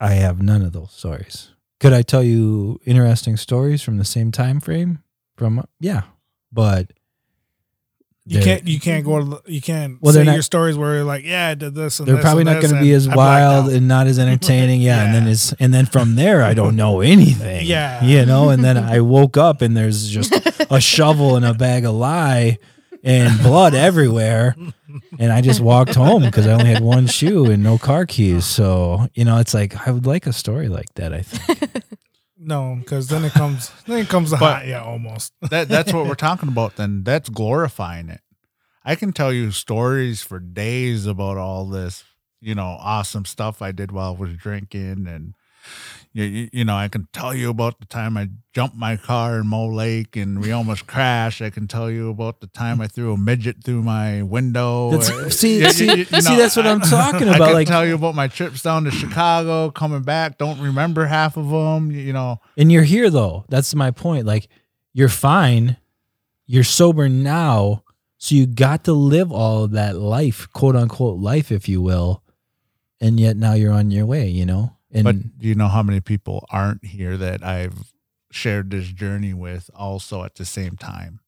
[0.00, 1.50] I have none of those stories.
[1.78, 5.02] Could I tell you interesting stories from the same time frame?
[5.36, 6.04] From yeah,
[6.50, 6.94] but
[8.28, 11.04] You can't you can't go to you can't Well, say not- your stories where you're
[11.04, 13.68] like, yeah, I did this and They're this probably not going to be as wild
[13.70, 14.80] and not as entertaining.
[14.80, 17.64] Yeah, and then it's and then from there I don't know anything.
[17.66, 18.02] Yeah.
[18.04, 18.48] you know.
[18.50, 20.32] And then I woke up and there's just
[20.70, 22.58] a shovel and a bag of lye
[23.04, 24.56] and blood everywhere.
[25.20, 28.44] And I just walked home because I only had one shoe and no car keys.
[28.44, 31.12] So you know, it's like I would like a story like that.
[31.12, 31.84] I think.
[32.46, 35.32] No, because then it comes then it comes hot, yeah, almost.
[35.50, 38.20] that that's what we're talking about then that's glorifying it
[38.84, 42.04] i can tell you stories for days about all this
[42.40, 45.34] you know awesome stuff i did while i was drinking and
[46.24, 49.46] you, you, know i can tell you about the time i jumped my car in
[49.46, 53.12] mo lake and we almost crashed i can tell you about the time i threw
[53.12, 56.80] a midget through my window That's- see- you- see- you- you see, that's what I'm
[56.98, 57.42] talking about.
[57.42, 61.04] I can like- tell you about my trips down to chicago coming back don't remember
[61.06, 63.44] half of them you know And you're here though.
[63.48, 64.24] That's my point.
[64.26, 64.48] Like
[64.94, 65.76] you're fine.
[66.46, 67.82] You're sober now.
[68.18, 72.22] So you got to live all of that life, quote unquote life, if you will.
[73.00, 74.75] And yet now you're on your way, you know?
[74.92, 77.92] And but do you know how many people aren't here that I've
[78.30, 81.20] shared this journey with also at the same time?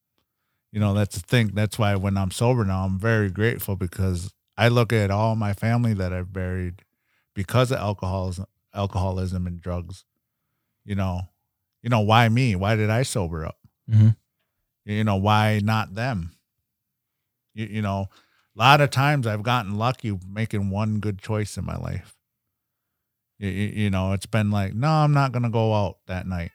[0.72, 1.52] You know, that's the thing.
[1.54, 5.52] That's why when I'm sober now, I'm very grateful because I look at all my
[5.54, 6.84] family that I've buried
[7.34, 10.04] because of alcoholism, alcoholism and drugs.
[10.84, 11.22] You know,
[11.82, 12.56] you know why me?
[12.56, 13.58] Why did I sober up?
[13.90, 14.16] Mhm.
[14.84, 16.32] You know why not them?
[17.54, 18.08] You, you know,
[18.56, 22.17] a lot of times I've gotten lucky making one good choice in my life.
[23.38, 26.50] You, you, know, it's been like, no, I'm not gonna go out that night,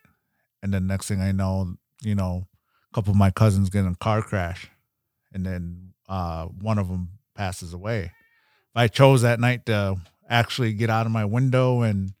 [0.62, 2.46] and then next thing I know, you know,
[2.90, 4.70] a couple of my cousins get in a car crash,
[5.32, 8.02] and then uh, one of them passes away.
[8.02, 9.96] If I chose that night to
[10.28, 12.12] actually get out of my window and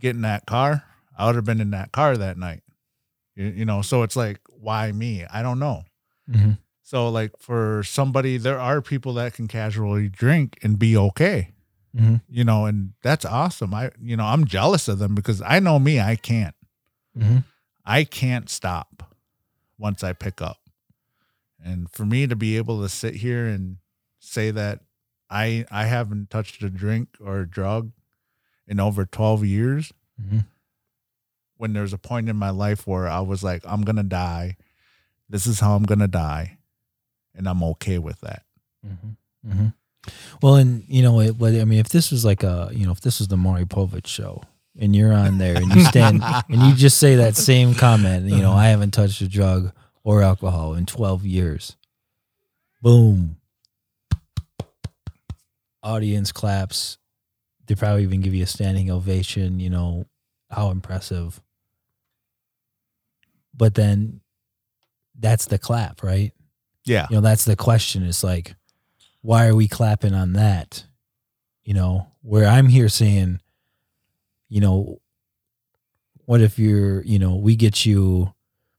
[0.00, 0.84] get in that car,
[1.16, 2.62] I would have been in that car that night.
[3.36, 5.24] You, you know, so it's like, why me?
[5.32, 5.84] I don't know.
[6.30, 6.58] Mhm.
[6.82, 11.52] So like for somebody, there are people that can casually drink and be okay.
[11.96, 13.74] Hmm You know, and that's awesome.
[13.74, 16.54] I you know, I'm jealous of them because I know me, I can't.
[17.18, 17.38] hmm
[17.84, 19.14] I can't stop
[19.78, 20.58] once I pick up.
[21.64, 23.78] And for me to be able to sit here and
[24.18, 24.80] say that
[25.28, 27.92] I I haven't touched a drink or a drug
[28.66, 30.40] in over 12 years hmm
[31.56, 34.56] when there's a point in my life where I was like I'm going to die.
[35.28, 36.58] This is how I'm going to die
[37.34, 38.44] and I'm okay with that.
[38.86, 39.52] Mm-hmm.
[39.52, 39.66] hmm
[40.42, 42.92] Well, and you know, it, what I mean, if this was like a, you know,
[42.92, 44.42] if this was the Maury Povich show,
[44.78, 48.38] and you're on there, and you stand, and you just say that same comment, you
[48.38, 51.76] know, I haven't touched a drug or alcohol in 12 years.
[52.80, 53.36] Boom.
[55.82, 56.98] Audience claps.
[57.66, 59.60] They probably even give you a standing ovation.
[59.60, 60.06] You know
[60.50, 61.40] how impressive.
[63.54, 64.20] But then,
[65.18, 66.32] that's the clap, right?
[66.86, 67.06] Yeah.
[67.10, 68.54] you know that's the question is like
[69.22, 70.84] why are we clapping on that?
[71.62, 73.40] You know where i'm here saying
[74.48, 75.00] you know
[76.26, 78.32] what if you're you know we get you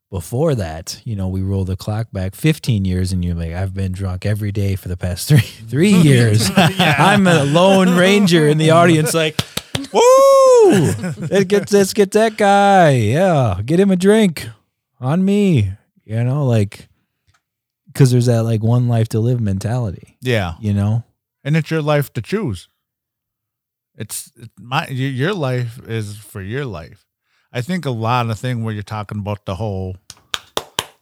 [0.10, 3.74] before that you know we roll the clock back 15 years and you're like i've
[3.74, 6.52] been drunk every day for the past three three years.
[6.56, 9.40] I'm a lone ranger in the audience like
[9.92, 10.94] woo!
[11.18, 12.92] Let's get let's get that guy.
[12.92, 14.48] Yeah get him a drink
[15.00, 15.72] on me.
[16.04, 16.90] You know like
[17.92, 20.56] because there's that like one life to live mentality Yeah.
[20.60, 21.04] you know
[21.44, 22.68] And it's your life to choose.
[23.98, 27.06] It's my your life is for your life.
[27.52, 29.96] I think a lot of thing where you're talking about the whole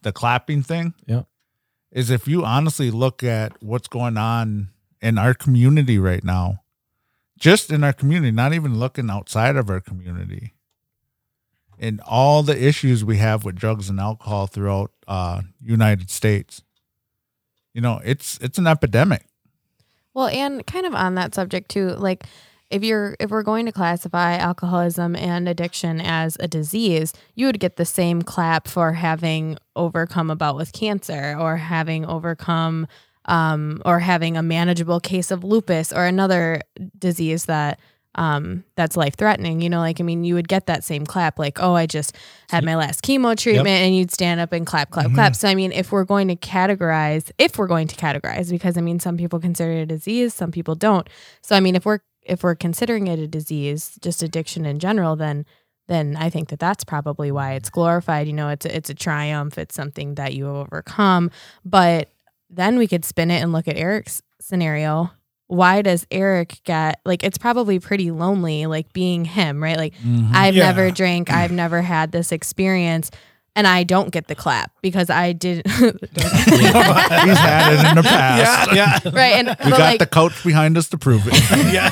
[0.02, 0.94] the clapping thing.
[1.06, 1.24] Yeah.
[1.92, 4.70] Is if you honestly look at what's going on
[5.02, 6.62] in our community right now,
[7.40, 10.54] just in our community, not even looking outside of our community,
[11.80, 16.64] and all the issues we have with drugs and alcohol throughout uh United States.
[17.74, 19.26] You know, it's it's an epidemic.
[20.14, 22.26] Well, and kind of on that subject too, like
[22.70, 27.60] if you're if we're going to classify alcoholism and addiction as a disease, you would
[27.60, 32.88] get the same clap for having overcome a bout with cancer or having overcome
[33.26, 36.62] um, or having a manageable case of lupus or another
[36.98, 37.80] disease that
[38.20, 39.62] um, that's life threatening.
[39.62, 42.18] You know, like I mean, you would get that same clap, like, oh, I just
[42.50, 45.36] had my last chemo treatment, and you'd stand up and clap, clap, clap.
[45.38, 48.82] So I mean, if we're going to categorize, if we're going to categorize, because I
[48.82, 51.10] mean, some people consider it a disease, some people don't.
[51.42, 55.16] So I mean, if we're if we're considering it a disease, just addiction in general,
[55.16, 55.46] then
[55.88, 58.28] then I think that that's probably why it's glorified.
[58.28, 59.58] You know, it's a, it's a triumph.
[59.58, 61.32] It's something that you overcome.
[61.64, 62.10] But
[62.50, 65.10] then we could spin it and look at Eric's scenario.
[65.50, 69.78] Why does Eric get like it's probably pretty lonely, like being him, right?
[69.78, 70.32] Like mm-hmm.
[70.34, 70.66] I've Yeah.
[70.68, 71.34] never drank, mm.
[71.36, 73.10] I've never had this experience,
[73.56, 75.66] and I don't get the clap because I didn't.
[75.70, 78.74] He's had it in the past.
[78.74, 79.00] yeah.
[79.12, 79.34] right.
[79.44, 81.34] And We got like the coach behind us to prove it.
[81.74, 81.90] Yeah.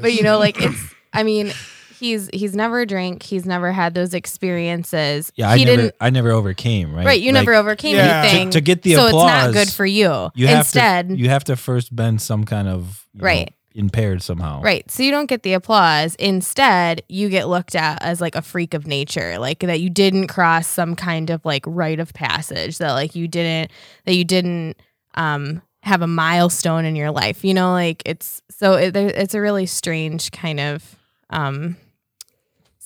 [0.00, 0.94] but you know, like it's.
[1.12, 1.52] I mean,
[1.98, 3.22] he's he's never drank.
[3.22, 5.32] He's never had those experiences.
[5.36, 5.94] yeah i he never didn't.
[6.00, 8.22] i never overcame right Right, you Like, never overcame Yeah.
[8.22, 10.30] To- anything to get the so it's not good for you.
[10.34, 13.54] you have Instead, to you have to first been some kind of you know, Right.
[13.74, 14.90] impaired somehow Right.
[14.90, 16.14] So you don't get the applause.
[16.16, 20.26] Instead, you get looked at as like a freak of nature, like that you didn't
[20.28, 23.70] cross some kind of like rite of passage, that like you didn't
[24.04, 24.76] that you didn't
[25.14, 27.44] um have a milestone in your life.
[27.44, 30.96] You know, like it's so it, it's a really strange kind of
[31.30, 31.76] um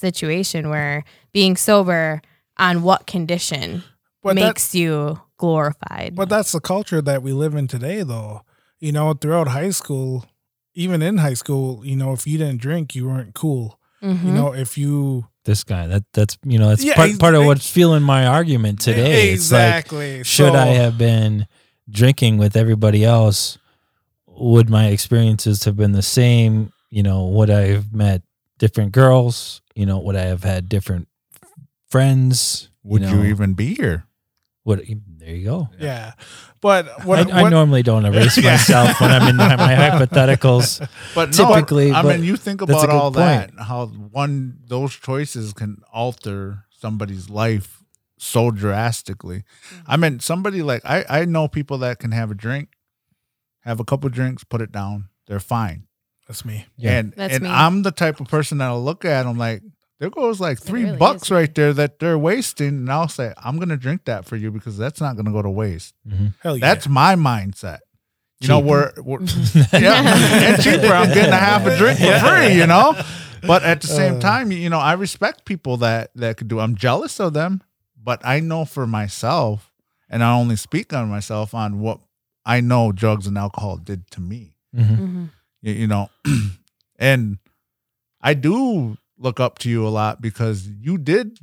[0.03, 2.21] situation where being sober
[2.59, 3.83] on what condition
[4.23, 6.15] But that- makes you glorified.
[6.15, 8.43] But that's the culture that we live in today, though.
[8.81, 10.25] You know, throughout high school,
[10.75, 13.79] even in high school, you know, if you didn't drink, you weren't cool.
[14.03, 14.25] Mhm.
[14.27, 17.45] You know, if you this guy that that's you know that's Yeah, part, part of
[17.45, 20.23] what's fueling my argument today it's like exactly.
[20.25, 21.47] should I have been
[21.91, 23.59] drinking with everybody else?
[24.29, 26.73] Would my experiences have been the same?
[26.91, 28.23] You know, would I have met
[28.62, 29.61] different girls?
[29.75, 31.09] You know, would I have had different
[31.90, 32.70] friends?
[32.85, 34.07] Would know, you even be here?
[34.64, 34.87] Would
[35.18, 35.68] there you go?
[35.81, 36.12] Yeah,
[36.61, 38.53] but what, I, I normally don't erase Yeah.
[38.53, 40.87] myself when I'm in my, my hypotheticals.
[41.16, 43.61] But Typically, no, I but mean, you think about good all that, point.
[43.66, 47.83] how one those choices can alter somebody's life
[48.16, 49.38] so drastically.
[49.38, 49.90] Mm-hmm.
[49.90, 52.68] I mean, somebody like I, I know people that can have a drink,
[53.62, 55.88] have a couple drinks, put it down, they're fine.
[56.26, 56.66] That's me.
[56.76, 56.98] Yeah.
[56.98, 57.50] And That's and me.
[57.50, 59.62] I'm the type of person that'll look at them like
[60.00, 61.30] there goes like three really bucks is.
[61.30, 64.76] right there that they're wasting, and I'll say I'm gonna drink that for you because
[64.76, 65.94] that's not gonna go to waste.
[66.42, 66.61] Hell yeah.
[66.74, 67.78] That's my mindset.
[68.40, 68.66] You know, Cheap.
[68.70, 69.20] we're, we're
[69.72, 70.87] yeah, and cheaper.
[70.92, 72.54] I'm getting a half a drink for free.
[72.54, 73.00] You know,
[73.46, 74.20] but at the same Uh.
[74.20, 76.58] time, you know, I respect people that that could do.
[76.58, 77.62] I'm jealous of them,
[77.96, 79.70] but I know for myself,
[80.11, 82.00] and I only speak on myself on what
[82.44, 84.56] I know drugs and alcohol did to me.
[84.76, 84.98] Mhm.
[84.98, 85.30] Mhm.
[85.62, 86.11] You, you know,
[86.98, 87.38] and
[88.20, 91.38] I do look up to you a lot because you did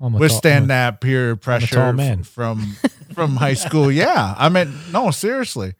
[0.00, 2.20] I'm a tall- withstand that peer pressure man.
[2.20, 2.76] f- from
[3.14, 3.90] from high school.
[3.90, 5.74] Yeah, I mean, no, seriously,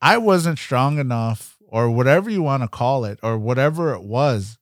[0.00, 4.58] I wasn't strong enough, or whatever you want to call it, or whatever it was,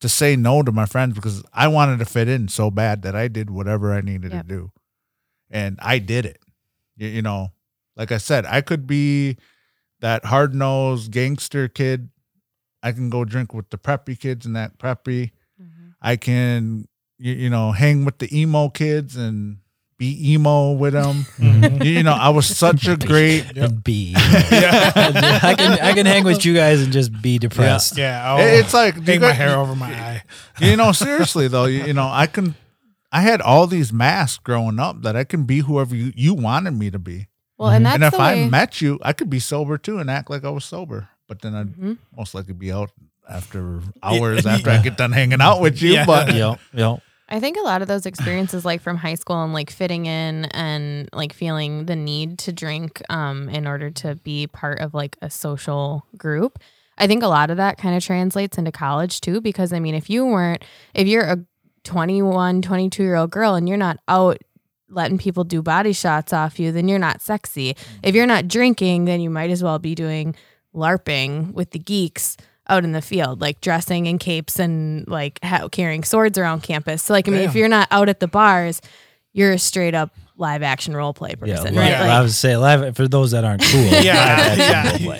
[0.00, 3.14] to say no to my friends because I wanted to fit in so bad that
[3.16, 4.42] I did whatever I needed Yep.
[4.42, 4.72] to do,
[5.50, 6.38] and I did it.
[6.96, 7.48] You, you know,
[7.96, 9.36] like I said, I could be
[10.04, 12.10] that hard nosed gangster kid.
[12.82, 15.30] I can go drink with the preppy kids and that preppy.
[15.58, 15.94] Mhm.
[16.02, 16.86] I can,
[17.18, 19.56] you, you know, hang with the emo kids and
[19.96, 21.24] be emo with them.
[21.38, 21.82] Mhm.
[21.82, 23.46] you, you know, I was such a great.
[23.56, 24.12] and be.
[24.16, 27.96] I can I can hang with you guys and just be depressed.
[27.96, 30.22] Yeah, I'll It's like you hang my hair over my eye.
[30.60, 32.56] You know, seriously though, you, you know, I can.
[33.10, 36.72] I had all these masks growing up that I can be whoever you, you wanted
[36.72, 37.28] me to be.
[37.58, 38.44] Well, and that's and if the way.
[38.44, 41.08] I met you, I could be sober too and act like I was sober.
[41.28, 41.98] But then I'd Mhm.
[42.16, 42.90] most likely be out
[43.28, 45.92] after hours after I get done hanging out with you.
[45.92, 46.04] Yeah.
[46.06, 46.60] But Yep.
[46.74, 47.00] Yep.
[47.28, 50.44] I think a lot of those experiences, like from high school and like fitting in
[50.46, 55.16] and like feeling the need to drink um, in order to be part of like
[55.22, 56.58] a social group.
[56.98, 59.94] I think a lot of that kind of translates into college too, because I mean,
[59.94, 60.62] if you weren't,
[60.92, 61.38] if you're a
[61.84, 64.38] 21, 22 year old girl and you're not out
[64.94, 67.76] letting people do body shots off you, then you're not sexy.
[68.02, 70.34] If you're not drinking, then you might as well be doing
[70.74, 72.36] LARPing with the geeks
[72.68, 77.02] out in the field, like dressing in capes and like ha- carrying swords around campus.
[77.02, 78.80] So, like, I mean, if you're not out at the bars,
[79.32, 81.90] you're a straight up live action role play person, li- right?
[81.90, 82.02] Yeah.
[82.04, 83.80] I Like, was say live for those that aren't cool.
[84.02, 84.54] Yeah,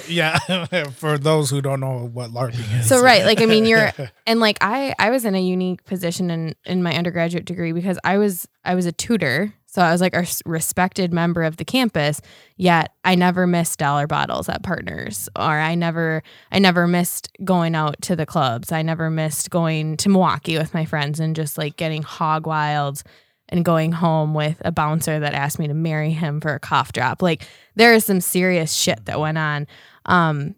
[0.08, 0.84] yeah, yeah.
[0.96, 3.92] For those who don't know what LARPing is, so right, like I mean, you're
[4.26, 7.98] and like I I was in a unique position in in my undergraduate degree because
[8.04, 9.52] I was I was a tutor.
[9.74, 12.20] So I was like a respected member of the campus,
[12.56, 17.74] yet I never missed dollar bottles at partners or I never I never missed going
[17.74, 18.70] out to the clubs.
[18.70, 23.02] I never missed going to Milwaukee with my friends and just like getting hog wild
[23.48, 26.92] and going home with a bouncer that asked me to marry him for a cough
[26.92, 27.20] drop.
[27.20, 29.66] Like there is some serious shit that went on.
[30.06, 30.54] Um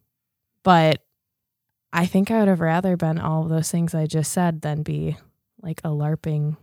[0.63, 1.01] but
[1.91, 4.83] I think I would have rather been all of those things I just said than
[4.83, 5.17] be
[5.63, 6.59] like a LARPing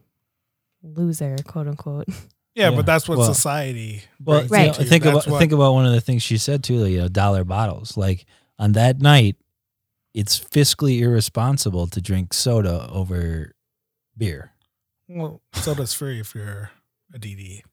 [0.83, 2.09] loser, quote unquote.
[2.55, 2.75] yeah, Yeah.
[2.75, 4.03] but that's what Well- society.
[4.23, 6.37] Well, brings you know, think That's about what- think about one of the things she
[6.37, 6.85] said too.
[6.85, 7.97] You know, dollar bottles.
[7.97, 8.25] Like
[8.59, 9.35] on that night,
[10.13, 13.53] it's fiscally irresponsible to drink soda over
[14.17, 14.51] beer.
[15.09, 16.71] Well, soda's free if you're
[17.13, 17.63] a DD.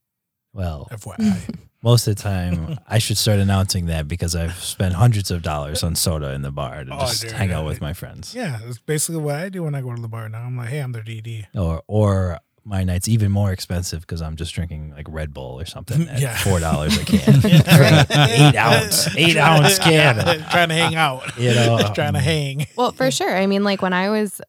[0.52, 1.54] Well, FYI.
[1.82, 5.84] most of the time, I should start announcing that because I've spent hundreds of dollars
[5.84, 7.68] on soda in the bar to Oh, just dude, hang out yeah.
[7.68, 8.34] with my friends.
[8.34, 10.40] yeah, that's basically what I do when I go to the bar now.
[10.42, 11.46] I'm like, hey, I'm their DD.
[11.54, 15.64] Or or my night's even more expensive because I'm just drinking like Red Bull or
[15.64, 16.36] something at Yeah.
[16.36, 17.40] four dollars a can.
[18.30, 20.16] eight ounce, eight ounce can.
[20.50, 21.38] trying to hang out.
[21.38, 22.66] You know, um, trying to hang.
[22.76, 23.34] well, for sure.
[23.36, 24.40] I mean, like when I was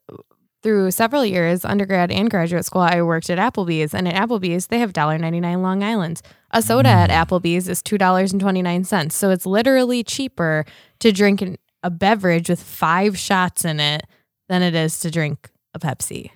[0.63, 4.78] through several years, undergrad and graduate school, I worked at Applebee's, and at Applebee's they
[4.78, 6.21] have $1.99 Long Island's.
[6.52, 7.26] A soda at mm.
[7.26, 9.15] Applebee's is two dollars and twenty nine cents.
[9.15, 10.65] So it's literally cheaper
[11.00, 14.04] to drink an, a beverage with five shots in it
[14.50, 16.30] than it is to drink a Pepsi.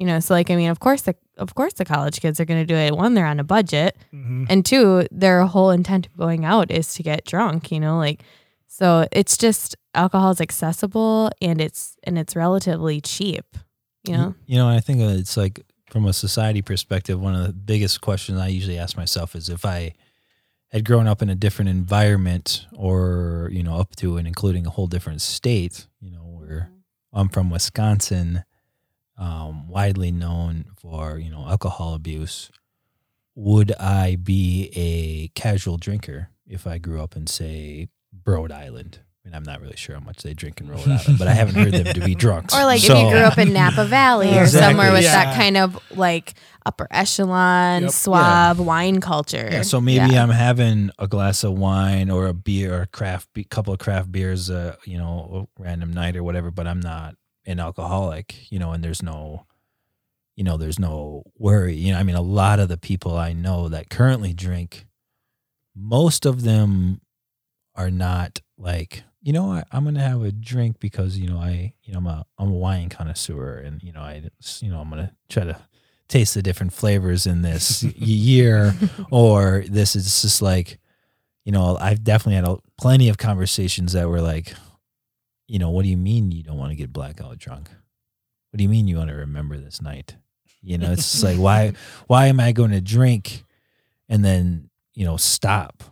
[0.00, 2.46] You know, so like I mean, of course the of course the college kids are
[2.46, 2.96] going to do it.
[2.96, 4.46] One, they're on a budget, Mhm.
[4.48, 7.70] and two, their whole intent of going out is to get drunk.
[7.70, 8.22] You know, like
[8.66, 13.44] so it's just alcohol is accessible and it's and it's relatively cheap.
[14.08, 15.60] You know, You know, I think uh, it's like
[15.90, 19.66] from a society perspective, one of the biggest questions I usually ask myself is if
[19.66, 19.92] I
[20.72, 24.70] had grown up in a different environment or, you know, up to and including a
[24.70, 26.70] whole different state, you know, where
[27.12, 28.44] I'm from Wisconsin,
[29.20, 32.50] um, widely known for, you know, alcohol abuse,
[33.36, 37.88] would I be a casual drinker if I grew up in, say,
[38.26, 39.00] Rhode Island?
[39.24, 41.32] I mean, I'm not really sure how much they drink in Rhode Island, but I
[41.34, 42.54] haven't heard them to be drunks.
[42.54, 45.24] or like if you grew up in Napa Valley or Exactly, somewhere with yeah.
[45.26, 46.32] that kind of like
[46.64, 47.90] upper echelon Yep.
[47.90, 49.48] swab wine culture.
[49.52, 50.22] Yeah, so maybe Yeah.
[50.22, 53.78] I'm having a glass of wine or a beer or a craft be- couple of
[53.78, 57.14] craft beers, uh, you know, a random night or whatever, but I'm not
[57.46, 59.46] an alcoholic, you know, and there's no,
[60.36, 61.74] you know, there's no worry.
[61.74, 64.86] You know, I mean, a lot of the people I know that currently drink,
[65.74, 67.00] most of them
[67.74, 71.74] are not like, you know, I, I'm gonna have a drink because you know I,
[71.82, 74.22] you know, I'm a I'm a wine connoisseur, and you know I,
[74.60, 75.58] you know, I'm gonna try to
[76.10, 78.74] taste the different flavors in this year
[79.10, 80.78] or this is just like
[81.44, 84.52] you know i've definitely had a, plenty of conversations that were like
[85.50, 87.70] you know what do you mean you don't want to get blackout drunk
[88.50, 90.16] what do you mean you want to remember this night?
[90.60, 91.72] You know, it's just like why
[92.08, 93.44] why am I going to drink
[94.08, 95.84] and then, you know, stop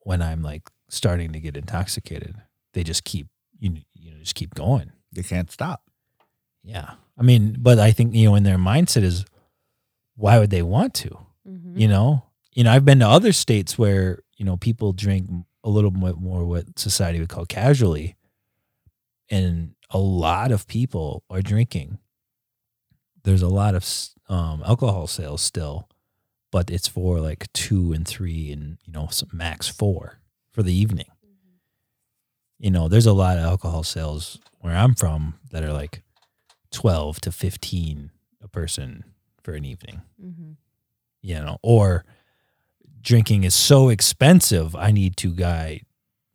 [0.00, 2.34] when I'm like starting to get intoxicated?
[2.74, 3.28] They just keep
[3.58, 4.90] you you know, just keep going.
[5.12, 5.82] They can't stop.
[6.64, 6.94] Yeah.
[7.16, 9.24] I mean, but I think, you know, in their mindset is
[10.16, 11.18] why would they want to?
[11.48, 11.78] Mhm.
[11.78, 12.24] You know?
[12.52, 15.30] You know, I've been to other states where, you know, people drink
[15.64, 18.16] a little bit more what society would call casually.
[19.32, 21.98] And a lot of people are drinking.
[23.24, 23.84] There's a lot of
[24.28, 25.88] um, alcohol sales still,
[26.50, 30.18] but it's for like two and three and, you know, some max four
[30.52, 31.06] for the evening.
[32.58, 36.02] You know, there's a lot of alcohol sales where I'm from that are like
[36.70, 38.10] 12 to 15
[38.42, 39.04] a person
[39.42, 40.56] for an evening Mhm.
[41.22, 42.04] you know, or
[43.00, 45.82] drinking is so expensive, I need to buy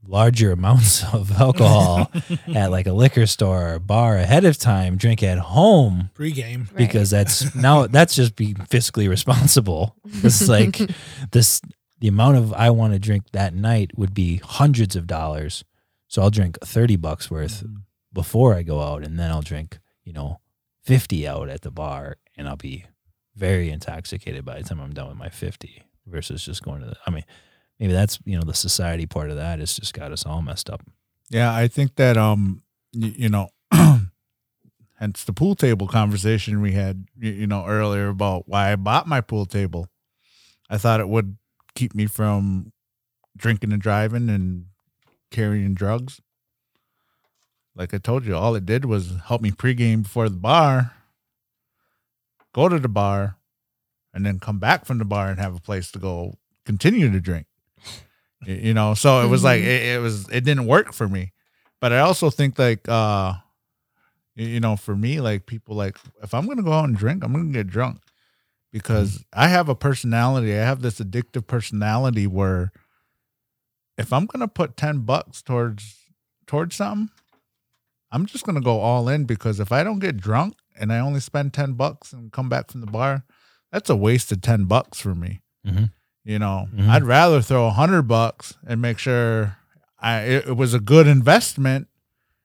[0.07, 2.11] larger amounts of alcohol
[2.55, 6.67] at like a liquor store or bar ahead of time, drink at home Pre-game.
[6.71, 6.77] Right.
[6.77, 9.95] because that's now that's just being fiscally responsible.
[10.05, 10.79] It's like
[11.31, 11.61] this
[11.99, 15.63] the amount of I want to drink that night would be hundreds of dollars.
[16.07, 17.81] So I'll drink 30 bucks worth mm.
[18.13, 20.39] before I go out and then I'll drink, you know,
[20.83, 22.85] 50 out at the bar and I'll be
[23.35, 26.95] very intoxicated by the time I'm done with my 50 versus just going to the
[27.05, 27.25] I mean
[27.79, 30.69] maybe that's, you know, the society part of that has just got us all messed
[30.69, 30.81] up.
[31.29, 32.61] Yeah, I think that um,
[32.91, 33.49] you, you know,
[34.99, 39.07] hence the pool table conversation we had, you, you know, earlier about why I bought
[39.07, 39.89] my pool table.
[40.69, 41.37] I thought it would
[41.75, 42.71] keep me from
[43.35, 44.65] drinking and driving and
[45.31, 46.21] carrying drugs.
[47.75, 50.93] Like I told you, all it did was help me pregame before the bar,
[52.53, 53.37] go to the bar,
[54.13, 57.19] and then come back from the bar and have a place to go continue to
[57.19, 57.46] drink.
[58.45, 59.65] You know, so it was like Mhm.
[59.65, 61.33] it, it was it didn't work for me.
[61.81, 63.33] But I also think like uh
[64.35, 67.31] you know, for me, like people like if I'm gonna go out and drink, I'm
[67.33, 67.99] gonna get drunk.
[68.71, 72.71] Because I have a personality, I have this addictive personality where
[73.97, 75.95] if I'm gonna put ten bucks towards
[76.45, 77.09] towards something,
[78.11, 81.19] I'm just gonna go all in because if I don't get drunk and I only
[81.19, 83.23] spend ten bucks and come back from the bar,
[83.71, 85.41] that's a wasted ten bucks for me.
[85.65, 85.91] Mhm.
[86.27, 86.89] You know, Mhm.
[86.89, 89.55] I'd rather throw a hundred bucks and make sure
[89.99, 91.87] I it, it was a good investment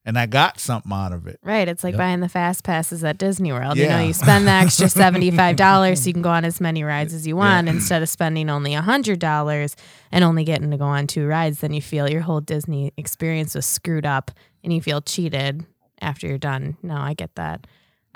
[0.05, 1.41] and I got something out of it.
[1.43, 1.66] Right.
[1.66, 1.99] It's like Yep.
[1.99, 3.76] buying the fast passes at Disney World.
[3.78, 7.12] You know, you spend the extra $75 so you can go on as many rides
[7.12, 9.74] as you want instead of spending only a $100
[10.12, 11.59] and only getting to go on two rides.
[11.59, 14.30] Then you feel your whole Disney experience was screwed up
[14.62, 15.66] and you feel cheated
[16.01, 16.76] after you're done.
[16.85, 17.66] No, I get that.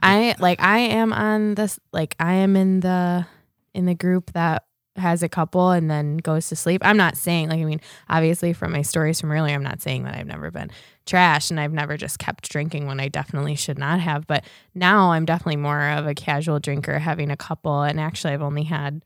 [0.01, 3.27] I like I am on this like I am in the
[3.75, 4.65] in the group that
[4.99, 6.83] has a couple and then goes to sleep.
[6.85, 10.05] I'm not saying like I mean obviously from my stories from earlier I'm not saying
[10.05, 10.71] that I've never been
[11.07, 14.27] trash and I've never just kept drinking when I definitely should not have.
[14.27, 14.45] But
[14.75, 17.83] now I'm definitely more of a casual drinker, having a couple.
[17.83, 19.03] And actually, I've only had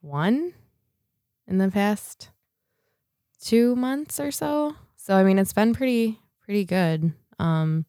[0.00, 0.52] one
[1.46, 2.30] in the past
[3.40, 4.74] two months or so.
[4.96, 7.12] So, I mean, it's been pretty, pretty good.
[7.38, 7.86] Um,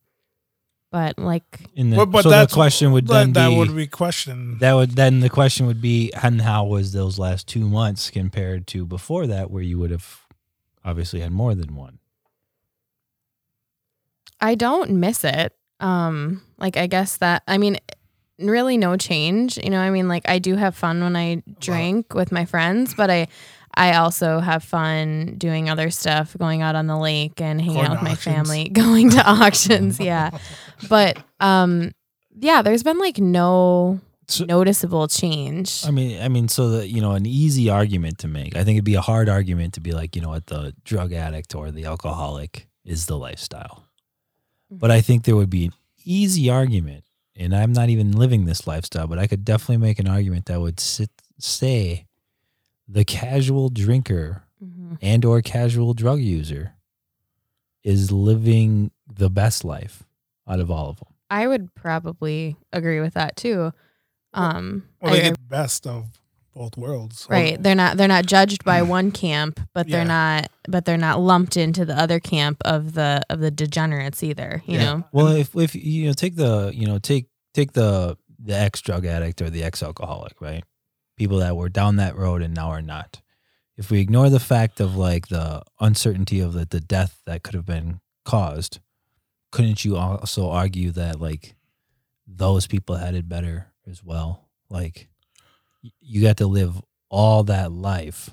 [0.91, 1.43] but like,
[1.77, 4.57] And the, But- but so the question would then That, that be would be question.
[4.59, 8.65] that would then the question would be and how was those last two months compared
[8.67, 10.21] to before that where you would have
[10.83, 11.99] obviously had more than one
[14.41, 15.53] I don't miss it.
[15.79, 17.77] Um, like I guess that I mean,
[18.37, 19.57] really no change.
[19.57, 22.93] You know, I mean, like I do have fun when I drink with my friends,
[22.93, 23.27] but I
[23.73, 27.85] I also have fun doing other stuff, going out on the lake and hanging Going
[27.87, 28.35] out with my auctions.
[28.35, 29.99] family, going to auctions.
[30.09, 30.31] Yeah,
[30.89, 31.91] but um,
[32.37, 35.85] yeah, there's been like no So- noticeable change.
[35.85, 38.55] I mean, I mean, so that you know, an easy argument to make.
[38.55, 41.13] I think it'd be a hard argument to be like, you know, what the drug
[41.13, 43.83] addict or the alcoholic is the lifestyle.
[44.71, 45.73] But I think there would be an
[46.05, 47.03] easy argument,
[47.35, 50.59] and I'm not even living this lifestyle, but I could definitely make an argument that
[50.61, 51.09] would sit,
[51.39, 52.05] say
[52.91, 54.97] the casual drinker Mhm.
[55.01, 56.73] and or casual drug user
[57.83, 60.03] is living the best life
[60.47, 61.07] out of all of them.
[61.29, 63.71] I would probably agree with that too.
[64.33, 66.07] Um, well, they I- get the best of
[66.53, 67.25] both worlds.
[67.29, 67.61] Right.
[67.61, 71.55] They're not they're not judged by one camp, but they're not but they're not lumped
[71.55, 74.83] into the other camp of the of the degenerates either, you Yeah.
[74.85, 75.03] know.
[75.11, 79.05] Well, if if you know take the you know take take the the ex drug
[79.05, 80.63] addict or the ex alcoholic, right?
[81.19, 83.21] People that were down that road and now are not.
[83.77, 87.53] If we ignore the fact of like the uncertainty of the, the death that could
[87.53, 88.79] have been caused,
[89.51, 91.55] couldn't you also argue that like
[92.25, 94.49] those people had it better as well?
[94.69, 95.09] Like
[96.01, 98.31] you got to live all that life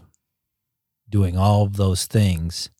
[1.09, 2.71] doing all of those things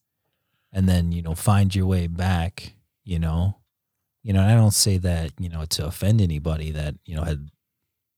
[0.73, 3.57] and then you know find your way back you know
[4.27, 7.49] You know, I don't say that, you know, to offend anybody that, you know, had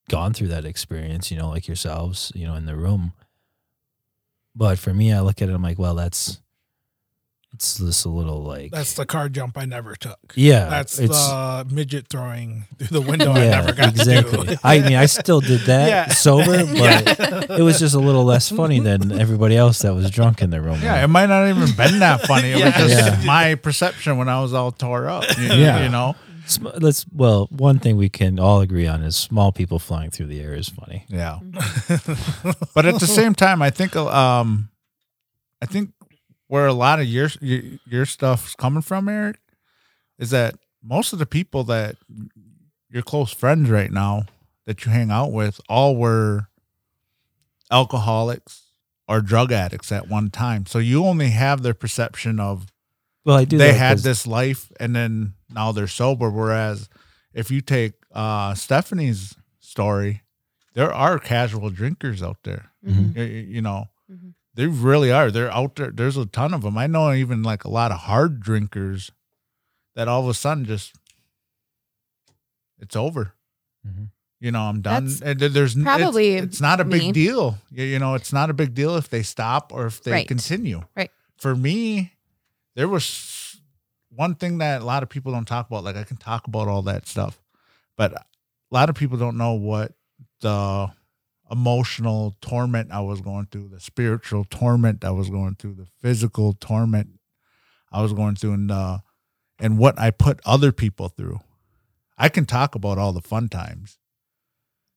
[0.08, 3.12] gone through that experience, you know, like yourselves, you know, in the room.
[4.54, 6.40] But for me, I look at it, I'm like, well, that's,
[7.54, 10.18] it's just a little like, That's the car jump I never took.
[10.34, 14.58] yeah, That's the midget throwing through the window I never got to exactly.
[14.64, 16.08] I mean, I still did that Yeah.
[16.08, 20.42] sober, but it was just a little less funny than everybody else that was drunk
[20.42, 20.80] in the room.
[20.82, 22.50] Yeah, it might not even been that funny.
[22.50, 23.22] It was just Yeah.
[23.24, 25.24] my perception when I was all tore up.
[25.38, 25.84] You, Yeah.
[25.84, 26.16] you know.
[26.48, 30.26] Sm- let's well, one thing we can all agree on is small people flying through
[30.26, 31.04] the air is funny.
[31.08, 31.40] Yeah.
[32.74, 34.70] but at the same time, I think um,
[35.60, 35.92] I think
[36.46, 39.38] where a lot of your your, your stuff's coming from, Eric,
[40.18, 41.96] is that most of the people that
[42.90, 44.22] your close friends right now
[44.64, 46.48] that you hang out with all were
[47.70, 48.64] alcoholics
[49.06, 50.66] or drug addicts at one time.
[50.66, 52.66] So you only have their perception of
[53.24, 53.58] Well, I do.
[53.58, 56.30] they had this life and then now they're sober.
[56.30, 56.88] Whereas
[57.34, 60.22] if you take uh, Stephanie's story,
[60.74, 62.70] there are casual drinkers out there.
[62.86, 63.16] Mhm.
[63.16, 63.24] You,
[63.56, 64.34] you know, Mhm.
[64.54, 65.30] they really are.
[65.30, 65.90] They're out there.
[65.90, 66.78] There's a ton of them.
[66.78, 69.10] I know even like a lot of hard drinkers
[69.96, 70.94] that all of a sudden just
[72.78, 73.34] it's over.
[73.86, 74.10] Mhm.
[74.40, 75.06] You know, I'm done.
[75.06, 77.12] That's And there's n- it's- probably it's, not a big me.
[77.12, 77.58] deal.
[77.72, 80.28] You, you know, it's not a big deal if they stop or if they Right.
[80.28, 80.82] continue.
[80.96, 81.10] Right.
[81.36, 82.12] For me,
[82.76, 83.04] there was
[84.18, 85.84] one thing that a lot of people don't talk about.
[85.84, 87.40] Like I can talk about all that stuff,
[87.96, 88.24] but a
[88.72, 89.92] lot of people don't know what
[90.40, 90.88] the
[91.52, 96.52] emotional torment I was going through, the spiritual torment I was going through, the physical
[96.54, 97.10] torment
[97.92, 98.98] I was going through, and uh,
[99.60, 101.38] and what I put other people through.
[102.18, 103.98] I can talk about all the fun times,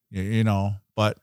[0.09, 1.19] you, you know, but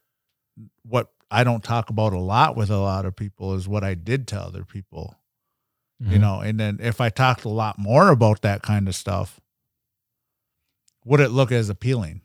[0.83, 3.93] what I don't talk about a lot with a lot of people is what I
[3.93, 5.17] did to other people
[5.99, 6.21] you Mhm.
[6.21, 9.39] know and then if i talked a lot more about that kind of stuff
[11.05, 12.21] would it look as appealing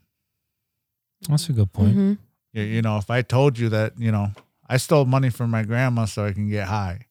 [1.27, 1.95] that's a good point.
[1.97, 2.17] Mhm.
[2.53, 4.31] you, you know if i told you that you know
[4.67, 7.07] i stole money from my grandma so i can get high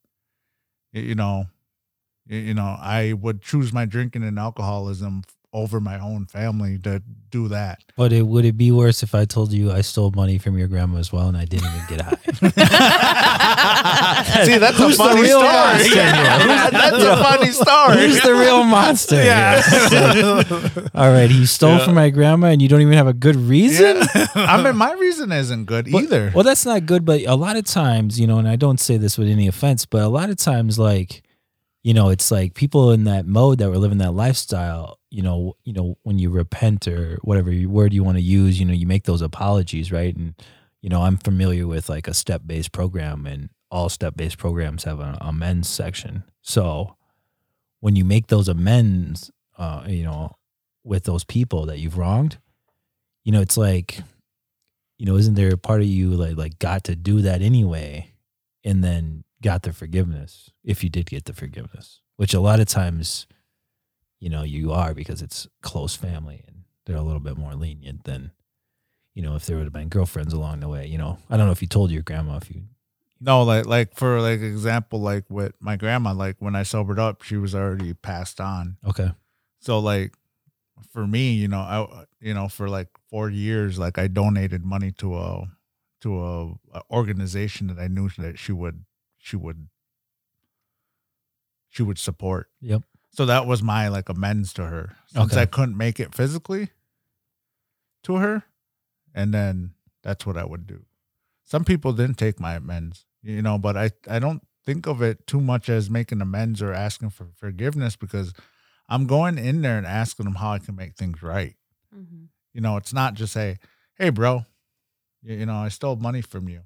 [0.92, 1.46] you, you know
[2.26, 5.22] you, you know i would choose my drinking and alcoholism
[5.54, 7.00] over my own family to
[7.30, 10.36] do that But it would it be worse if I told you I stole money
[10.36, 12.18] from your grandma as well and I didn't even get high?
[14.44, 16.02] see that's a Who's the funny real story monster here?
[16.70, 19.22] that's a funny story Who's the real monster?
[19.24, 19.62] Yeah.
[19.88, 20.88] here?
[20.94, 21.84] All right, he stole Yeah.
[21.84, 23.96] from my grandma and you don't even have a good reason?
[24.14, 24.26] Yeah.
[24.36, 27.56] i mean my reason isn't good But- either Well, that's not good, but a lot
[27.56, 30.30] of times, you know, and I don't say this with any offense, but a lot
[30.30, 31.22] of times, like,
[31.82, 34.98] you know, it's like people in that mode that were living that lifestyle.
[35.14, 38.66] You know, you know, when you repent or whatever word you want to use, you
[38.66, 40.14] know, you make those apologies, right?
[40.14, 40.34] And
[40.82, 44.84] you know, I'm familiar with like a step based program, and all step based programs
[44.84, 46.24] have an amends section.
[46.42, 46.96] So
[47.78, 50.36] when you make those amends, uh, you know,
[50.82, 52.38] with those people that you've wronged,
[53.24, 54.00] you know, it's like
[54.98, 58.12] you know, isn't there a part of you like like got to do that anyway,
[58.64, 62.66] and then got the forgiveness if you did get the forgiveness, which a lot of
[62.66, 63.26] times,
[64.24, 68.04] you know, you are because it's close family and they're a little bit more lenient
[68.04, 68.30] than,
[69.12, 70.86] you know, if there would have been girlfriends along the way.
[70.86, 72.62] You know, I don't know if you told your grandma if you.
[73.20, 77.20] No, like like for like example, like with my grandma, like when I sobered up,
[77.20, 78.78] she was already passed on.
[78.88, 79.10] Okay.
[79.60, 80.14] So like
[80.90, 84.90] for me, you know, I you know for like four years, like I donated money
[84.92, 85.48] to a
[86.00, 88.86] to a, a organization that I knew that she would
[89.18, 89.68] she would
[91.68, 92.48] she would support.
[92.62, 92.84] Yep.
[93.14, 95.42] So that was my like amends to her since Okay.
[95.42, 96.70] I couldn't make it physically
[98.02, 98.42] to her,
[99.14, 100.84] and then that's what I would do.
[101.44, 105.26] Some people didn't take my amends, you know, but I I don't think of it
[105.26, 108.32] too much as making amends or asking for forgiveness because
[108.88, 111.54] I'm going in there and asking them how I can make things right.
[111.94, 112.28] Mhm.
[112.52, 113.58] You know, it's not just say,
[113.94, 114.44] "Hey, bro,
[115.22, 116.62] you, you know, I stole money from you.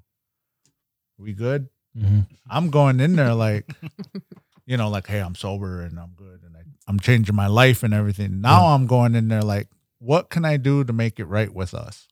[1.17, 3.69] We good?" hmm I'm going in there like,
[4.69, 7.81] you know, like, hey, I'm sober and I'm good and I, I'm changing my life
[7.81, 8.39] and everything.
[8.39, 9.67] Now I'm going in there like,
[9.97, 12.07] what can I do to make it right with us?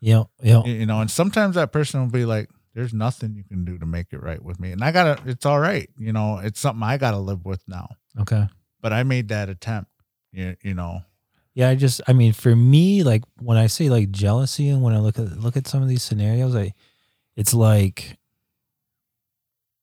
[0.00, 0.62] Yeah, yeah.
[0.64, 3.76] You, you know, and sometimes that person will be like, there's nothing you can do
[3.78, 4.70] to make it right with me.
[4.70, 5.90] And I gotta, it's all right.
[5.98, 7.88] You know, it's something I gotta live with now.
[8.20, 8.46] Okay.
[8.80, 9.90] But I made that attempt.
[10.30, 11.00] You, you know,
[11.54, 14.94] Yeah, I just I mean for me like when I say like jealousy and when
[14.94, 16.72] I look at look at some of these scenarios, I
[17.34, 18.16] it's like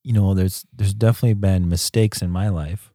[0.04, 2.92] you know, there's there's definitely been mistakes in my life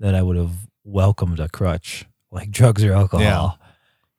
[0.00, 3.58] that I would have welcomed a crutch like drugs or alcohol.
[3.60, 3.66] Yeah.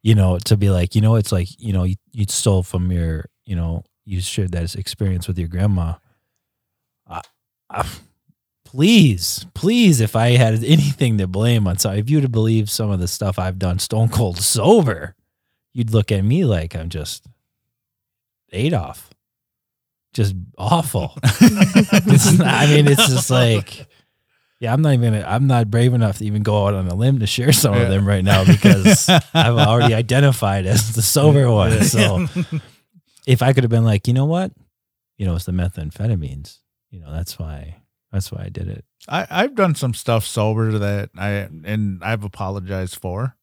[0.04, 2.92] You know, to be like, you know, it's like, you know, you, you stole from
[2.92, 5.96] your, you know, you shared that experience with your grandma.
[7.08, 7.22] I,
[7.72, 7.88] I,
[8.64, 12.92] please, please, if I had anything to blame on, so if you to believe some
[12.92, 15.16] of the stuff I've done stone cold sober,
[15.74, 17.26] you'd look at me like I'm just
[18.52, 19.10] Adolf,
[20.16, 21.14] just awful.
[21.24, 23.86] I mean, it's just like,
[24.60, 27.20] yeah, I'm not even, I'm not brave enough to even go out on a limb
[27.20, 27.82] to share some Yeah.
[27.82, 31.84] of them right now because I've already identified as the sober one.
[31.84, 32.26] So
[33.28, 34.52] if I could have been like, you know what,
[35.18, 36.60] you know, it's the methamphetamines.
[36.90, 38.86] You know, that's why, that's why I did it.
[39.10, 41.30] I, I've done some stuff sober that I
[41.66, 43.36] and I've apologized for.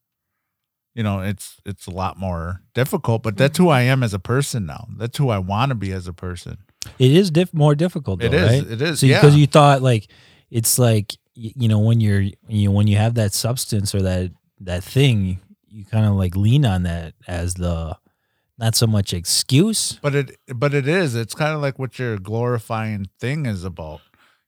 [0.95, 3.73] You know, it's it's a lot more difficult, but that's who mm-hmm.
[3.73, 4.89] I am as a person now.
[4.97, 6.59] That's who I want to be as a person.
[6.99, 8.21] It is diff- more difficult.
[8.21, 8.51] Though, It is.
[8.51, 8.73] Right?
[8.73, 9.01] It is.
[9.01, 9.21] So yeah.
[9.21, 10.09] because you thought like
[10.51, 14.33] it's like you know when you're you know when you have that substance or that
[14.61, 17.97] that thing, you kind of like lean on that as the
[18.59, 19.99] not so much excuse.
[20.03, 21.15] but it but it is.
[21.15, 24.01] It's kind of like what your glorifying thing is about.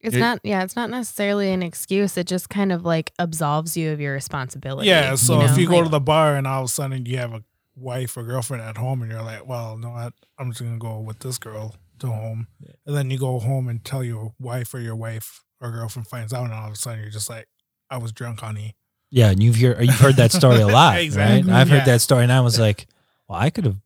[0.05, 2.16] It's It- not, yeah, it's not necessarily an excuse.
[2.16, 4.88] It just kind of like absolves you of your responsibility.
[4.88, 5.57] Yeah, so if know?
[5.57, 7.42] you go Like, to the bar and all of a sudden you have a
[7.74, 11.00] wife or girlfriend at home and you're like, well, no, I, I'm just gonna go
[11.00, 12.48] with this girl to home,
[12.86, 16.32] and then you go home and tell your wife or your wife or girlfriend finds
[16.32, 17.46] out, and all of a sudden you're just like,
[17.88, 18.74] I was drunk, honey.
[19.11, 21.61] Yeah, and you've hear, you've heard that story a lot, Exactly, right?
[21.61, 22.86] I've heard that story, and I was like,
[23.28, 23.76] well, I could have.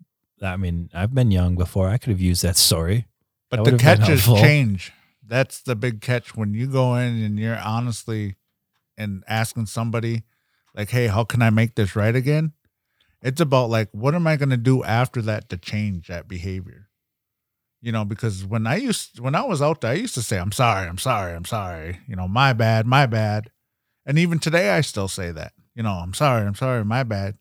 [0.42, 1.88] I mean, I've been young before.
[1.88, 3.06] I could have used that story.
[3.50, 4.42] But That the would've been catch is helpful.
[4.46, 4.92] change.
[5.29, 8.37] That's the big catch when you go in and you're honestly
[8.97, 10.24] and asking somebody
[10.74, 12.53] like, "Hey, how can I make this right again?"
[13.20, 16.89] It's about like, what am I going to do after that to change that behavior?
[17.81, 20.39] You know, because when I used when I was out there, I used to say,
[20.39, 23.51] "I'm sorry, I'm sorry, I'm sorry." You know, my bad, my bad.
[24.07, 25.53] And even today I still say that.
[25.74, 27.39] You know, I'm sorry, I'm sorry, my bad.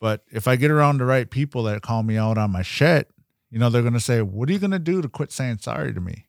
[0.00, 3.10] But if I get around the right people that call me out on my shit,
[3.50, 5.58] you know, they're going to say, "What are you going to do to quit saying
[5.58, 6.26] sorry to me?"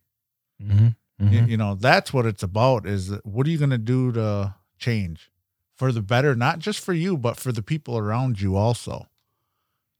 [0.62, 1.34] Mm-hmm.
[1.34, 4.56] You, you know, that's what it's about is what are you going to do to
[4.80, 5.32] change
[5.76, 9.08] for the better, not just for you, but for the people around you also.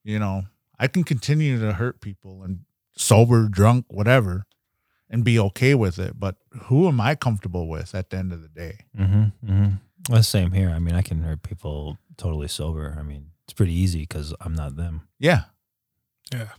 [0.04, 0.44] You know,
[0.80, 2.62] I can continue to hurt people and
[2.94, 4.46] sober, drunk, whatever,
[5.10, 6.20] and be okay with it.
[6.20, 8.86] But who am I comfortable with at the end of the day?
[8.98, 9.22] Mm-hmm.
[9.52, 9.70] Mm-hmm.
[10.10, 10.70] Well, the same here.
[10.70, 12.96] I mean, I can hurt people totally sober.
[12.98, 15.08] I mean, it's pretty easy because I'm not them.
[15.20, 15.44] Yeah.
[16.34, 16.50] Yeah.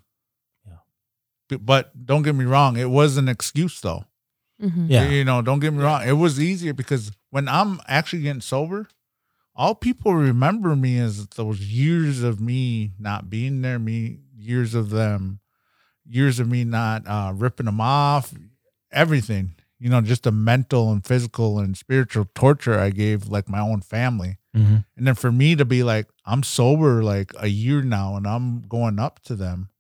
[1.57, 4.05] B- But don't get me wrong, it was an excuse though.
[4.63, 4.87] mhm.
[4.89, 5.09] Yeah.
[5.09, 6.07] You know, don't get me wrong.
[6.07, 8.89] It was easier because when I'm actually getting sober,
[9.55, 14.91] all people remember me is those years of me not being there, me years of
[14.91, 15.41] them,
[16.07, 18.33] years of me not uh, ripping them off,
[18.91, 19.55] everything.
[19.79, 23.81] You know, just the mental and physical and spiritual torture I gave like my own
[23.81, 24.39] family.
[24.57, 24.77] Mm-hmm.
[24.97, 28.63] And then for me to be like, I'm sober like a year now and I'm
[28.63, 29.71] going up to them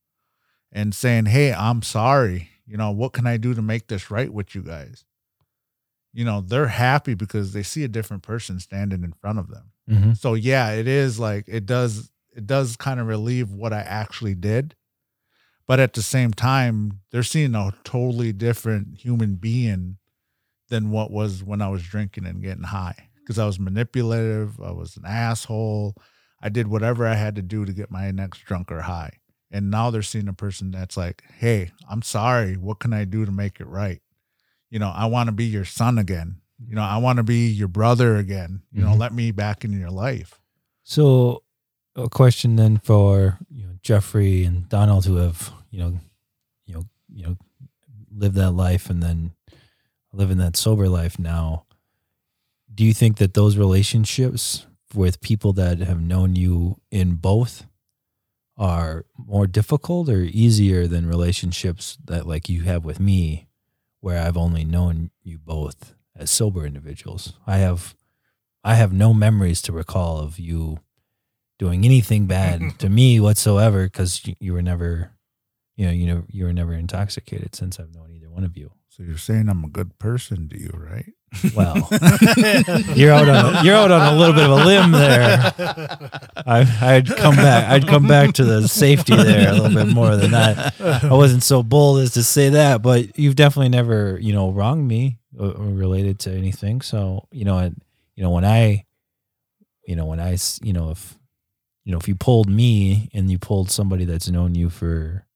[0.72, 2.50] and saying, Hey, I'm sorry.
[2.66, 5.04] You know, what can I do to make this right with you guys?
[6.12, 9.72] You know, they're happy because they see a different person standing in front of them.
[9.90, 10.12] Mm-hmm.
[10.14, 14.34] So yeah, it is like it does it does kind of relieve what I actually
[14.34, 14.74] did.
[15.66, 19.98] But at the same time, they're seeing a totally different human being
[20.68, 23.08] than what was when I was drinking and getting high.
[23.16, 25.94] Because I was manipulative, I was an asshole.
[26.42, 29.18] I did whatever I had to do to get my next drunk or high.
[29.52, 32.56] And now they're seeing a person that's like, hey, I'm sorry.
[32.56, 34.00] What can I do to make it right?
[34.70, 36.36] You know, I want to be your son again.
[36.66, 38.62] You know, I want to be your brother again.
[38.72, 38.98] You know, Mhm.
[38.98, 40.40] let me back in your life.
[40.84, 41.42] So,
[41.94, 46.00] a question then for you know Jeffrey and Donald who have you know,
[46.64, 47.36] you know, you know,
[48.10, 49.32] lived that life and then
[50.12, 51.64] living that sober life now.
[52.74, 57.66] Do you think that those relationships with people that have known you in both
[58.56, 63.48] are more difficult or easier than relationships that like you have with me,
[64.00, 67.34] where I've only known you both as sober individuals?
[67.46, 67.94] I have,
[68.62, 70.78] I have no memories to recall of you
[71.58, 75.12] doing anything bad to me whatsoever because you, you were never,
[75.76, 78.72] you know, you know, you were never intoxicated since I've known either one of you.
[78.88, 81.12] So you're saying I'm a good person to you, right?
[81.54, 81.88] Well,
[82.94, 85.52] you're out on a, you're out on a little bit of a limb there.
[86.46, 87.68] I, I'd come back.
[87.70, 90.74] I'd come back to the safety there a little bit more than that.
[90.80, 94.86] I wasn't so bold as to say that, but you've definitely never, you know, wronged
[94.86, 96.82] me related to anything.
[96.82, 97.80] So, you know, and
[98.14, 98.84] you know when I,
[99.86, 101.18] you know, when I, you know, if,
[101.84, 105.26] you know, if you pulled me and you pulled somebody that's known you for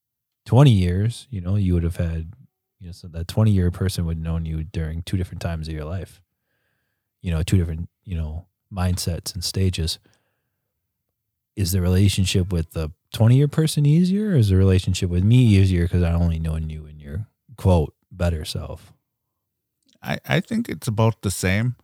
[0.45, 2.33] twenty years, you know, you would have had,
[2.79, 5.67] you know, so that twenty year person would have known you during two different times
[5.67, 6.21] of your life.
[7.21, 9.99] You know, two different, you know, mindsets and stages
[11.55, 15.37] is the relationship with the 20 year person easier or is the relationship with me
[15.37, 18.93] easier because I only known you in your quote better self?
[20.03, 21.75] I, I think it's about the same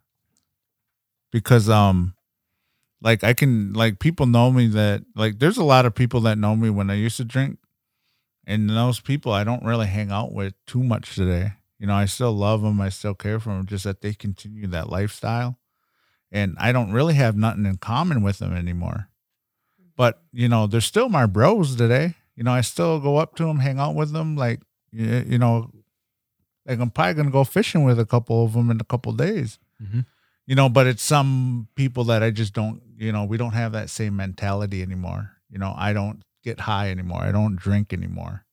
[1.32, 2.14] because um
[3.02, 6.38] like I can like people know me that like there's a lot of people that
[6.38, 7.58] know me when I used to drink
[8.46, 11.54] and those people I don't really hang out with too much today.
[11.80, 14.68] You know, I still love them, I still care for them just that they continue
[14.68, 15.60] that lifestyle
[16.32, 19.10] and I don't really have nothing in common with them anymore.
[19.96, 22.16] But, you know, they're still my bros today.
[22.36, 25.72] You know, I still go up to them, hang out with them like you, know,
[26.66, 29.60] like I'm probably gonna go fishing with a couple of them in a couple days.
[29.82, 30.06] Mhm.
[30.46, 32.82] You know, but it's some people that I just don't.
[32.98, 35.32] You know, we don't have that same mentality anymore.
[35.50, 37.22] You know, I don't get high anymore.
[37.22, 38.46] I don't drink anymore.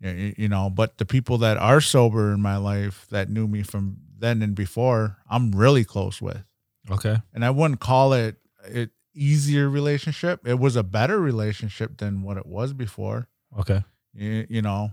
[0.00, 3.96] You, know, but the people that are sober in my life that knew me from
[4.18, 6.44] then and before, I'm really close with
[6.90, 7.16] Okay.
[7.32, 10.46] and I wouldn't call it it easier relationship.
[10.46, 13.28] It was a better relationship than what it was before.
[13.58, 13.84] Okay.
[14.12, 14.90] You, you know,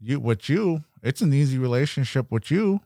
[0.00, 2.80] you with you, it's an easy relationship with you.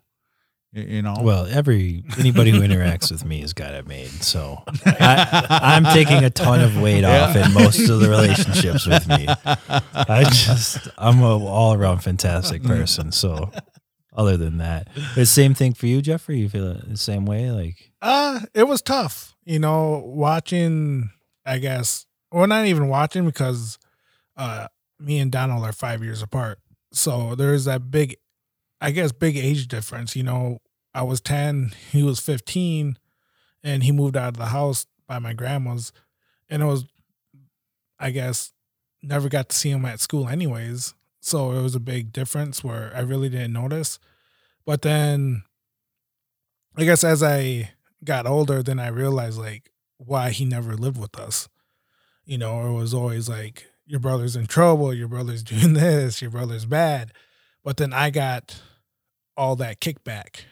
[0.75, 4.09] You, know, Well, every anybody who interacts with me has got it made.
[4.09, 9.07] So I, I'm taking a ton of weight off in most of the relationships with
[9.07, 9.27] me.
[9.95, 13.13] I just I'm a all around fantastic person.
[13.13, 13.51] So
[14.17, 16.39] other than that, the same thing for you, Jeffrey.
[16.39, 17.51] You feel the same way?
[17.53, 21.11] Like Uh, it was tough, you know, watching,
[21.47, 23.79] I guess, well, not even watching because
[24.37, 24.67] uh,
[24.99, 26.59] me and Donald are five years apart.
[26.93, 28.17] So there's that big,
[28.81, 30.17] I guess, big age difference.
[30.17, 30.59] You know,
[30.95, 32.99] I was 10, he was 15,
[33.63, 35.93] and he moved out of the house by my grandma's.
[36.49, 36.85] And it was,
[37.99, 38.53] I guess,
[39.03, 40.95] never got to see him at school anyways.
[41.21, 43.99] So it was a big difference where I really didn't notice.
[44.67, 45.43] But then
[46.77, 47.71] I guess as I
[48.05, 51.49] got older, then I realized like why he never lived with us.
[52.25, 56.31] You know, it was always like your brother's in trouble, your brother's doing this, your
[56.31, 57.13] brother's bad.
[57.63, 58.61] But then I got
[59.37, 60.43] all that kickback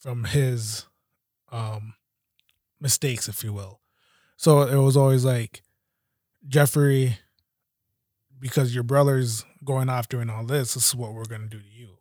[0.00, 0.86] from his
[1.52, 1.94] um
[2.80, 3.80] mistakes, if you will.
[4.36, 5.62] So it was always like
[6.48, 7.18] Jeffrey,
[8.38, 11.68] because your brother's going off doing all this, this is what we're gonna do to
[11.70, 11.98] you.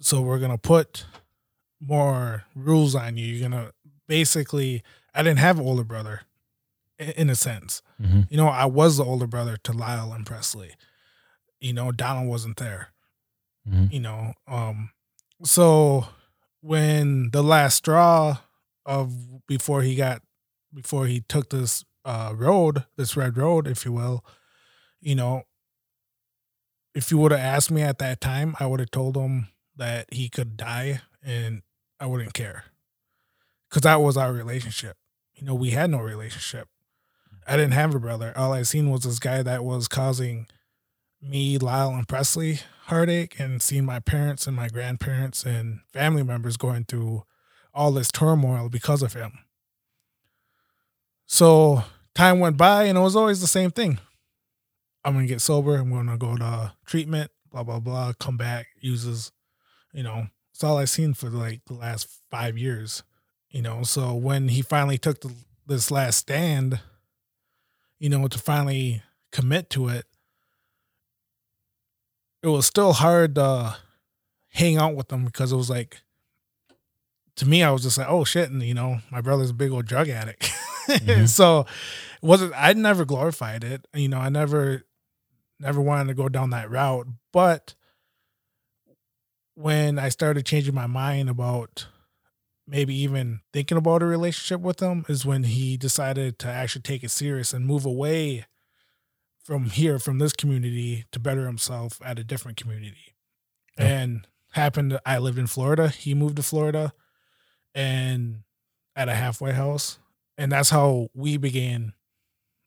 [0.00, 1.06] So we're gonna put
[1.80, 3.26] more rules on you.
[3.26, 3.72] You're gonna
[4.08, 4.82] basically.
[5.16, 6.22] I didn't have an older brother,
[6.98, 7.82] in a sense.
[8.02, 8.26] Mhm.
[8.30, 10.74] You know, I was the older brother to Lyle and Presley.
[11.60, 12.88] You know, Donald wasn't there.
[13.68, 13.92] Mhm.
[13.92, 14.90] You know, um,
[15.44, 16.08] so
[16.64, 18.38] when the last straw
[18.86, 20.22] of before he got
[20.72, 24.24] before he took this uh road, this red road, if you will,
[25.00, 25.42] you know,
[26.94, 30.06] if you would have asked me at that time, I would have told him that
[30.10, 31.60] he could die and
[32.00, 32.64] I wouldn't care.
[33.70, 34.96] Cause that was our relationship.
[35.34, 36.68] You know, we had no relationship.
[37.46, 38.32] I didn't have a brother.
[38.36, 40.46] All I seen was this guy that was causing
[41.24, 46.56] me, Lyle, and Presley heartache and seeing my parents and my grandparents and family members
[46.56, 47.24] going through
[47.72, 49.38] all this turmoil because of him.
[51.26, 51.82] So
[52.14, 53.98] time went by and it was always the same thing.
[55.04, 59.32] I'm gonna get sober, I'm gonna go to treatment, blah blah blah, come back, uses,
[59.92, 63.02] you know, it's all I've seen for like the last five years.
[63.50, 65.32] You know, so when he finally took the,
[65.66, 66.80] this last stand,
[67.98, 70.06] you know, to finally commit to it,
[72.44, 73.76] it was still hard to
[74.50, 76.02] hang out with them because it was like,
[77.36, 79.72] to me, I was just like, oh shit, and you know, my brother's a big
[79.72, 80.52] old drug addict.
[80.84, 81.26] Mhm.
[81.30, 81.66] so it
[82.22, 83.88] wasn't I never glorified it.
[83.94, 84.84] You know, I never
[85.58, 87.06] never wanted to go down that route.
[87.32, 87.74] But
[89.54, 91.86] when I started changing my mind about
[92.66, 97.02] maybe even thinking about a relationship with him is when he decided to actually take
[97.02, 98.44] it serious and move away
[99.44, 103.14] from here, from this community to better himself at a different community.
[103.78, 103.84] Yeah.
[103.86, 105.88] And happened, I lived in Florida.
[105.88, 106.92] He moved to Florida
[107.74, 108.40] and
[108.96, 109.98] at a halfway house.
[110.38, 111.92] And that's how we began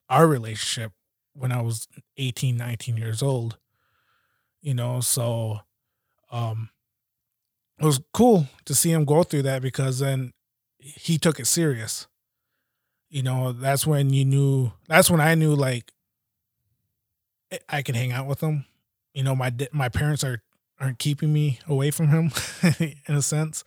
[0.09, 0.91] our relationship
[1.34, 3.57] when I was 18, 19 years old.
[4.61, 5.59] You know, so
[6.32, 6.69] um
[7.80, 10.34] it was cool to see him go through that because then
[10.80, 12.07] he took it serious.
[13.09, 15.91] You know, that's when you knew that's when I knew like
[17.69, 18.65] I- can hang out with him.
[19.13, 20.41] You know, my my parents are
[20.79, 22.31] aren't keeping me away from him
[23.07, 23.63] in a sense.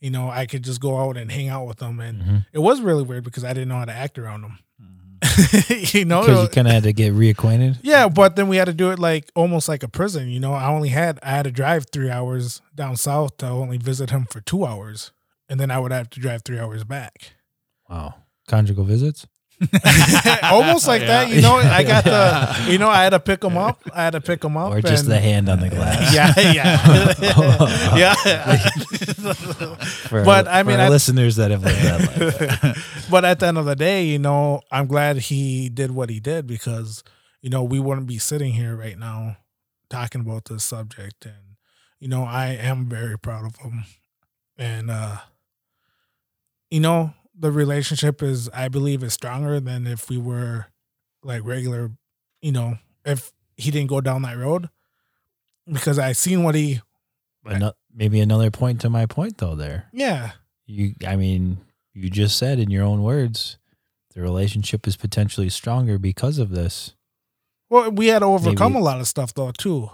[0.00, 2.46] You know, I could just go out and hang out with him and Mhm.
[2.52, 4.58] it was really weird because I didn't know how to act around him.
[4.82, 5.94] Mhm.
[5.94, 7.78] you know, Because you kind of had to get reacquainted.
[7.82, 10.28] yeah, but then we had to do it like almost like a prison.
[10.28, 13.78] You know, I only had I had to drive three hours down south to only
[13.78, 15.12] visit him for two hours,
[15.48, 17.32] and then I would have to drive three hours back.
[17.88, 18.16] Wow.
[18.48, 19.26] Conjugal visits.
[20.42, 21.30] almost like that.
[21.30, 22.72] You know, I got the.
[22.72, 23.80] You know, I had to pick them up.
[23.92, 24.72] I had to pick them up.
[24.72, 26.14] or just and- the hand on the glass.
[26.14, 28.14] Yeah, yeah, yeah.
[30.08, 33.06] For, But, I mean, I- listeners that have lived that life.
[33.10, 36.20] but at the end of the day, you know, I'm glad he did what he
[36.20, 37.02] did because,
[37.40, 39.36] you know, we wouldn't be sitting here right now
[39.90, 41.24] talking about this subject.
[41.26, 41.56] And,
[42.00, 43.84] you know, I am very proud of him.
[44.56, 45.16] And, uh,
[46.70, 50.66] you know, the relationship is, I believe, is stronger than if we were
[51.22, 51.90] like regular,
[52.40, 54.68] you know, if he didn't go down that road.
[55.70, 56.80] Because I seen what he,
[57.46, 59.54] Ano- maybe another point to my point though.
[59.54, 60.32] There, yeah,
[60.66, 60.94] you.
[61.06, 61.58] I mean,
[61.94, 63.56] you just said in your own words,
[64.14, 66.94] the relationship is potentially stronger because of this.
[67.70, 69.90] Well, we had to overcome Maybe- a lot of stuff though too.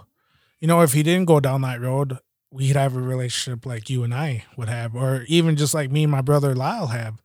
[0.59, 2.19] You know, if he didn't go down that road,
[2.51, 6.03] we'd have a relationship like you and I would have, or even just like me
[6.03, 7.21] and my brother Lyle have.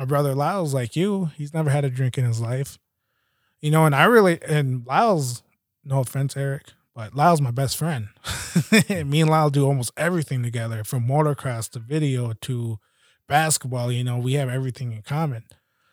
[0.00, 2.78] My brother Lyle's like you; he's never had a drink in his life.
[3.60, 5.42] You know, and I really and Lyle's
[5.84, 8.08] no offense, Eric, but Lyle's my best friend.
[9.04, 12.78] me and Lyle do almost everything together, from motocross to video to
[13.28, 13.92] basketball.
[13.92, 15.44] You know, we have everything in common.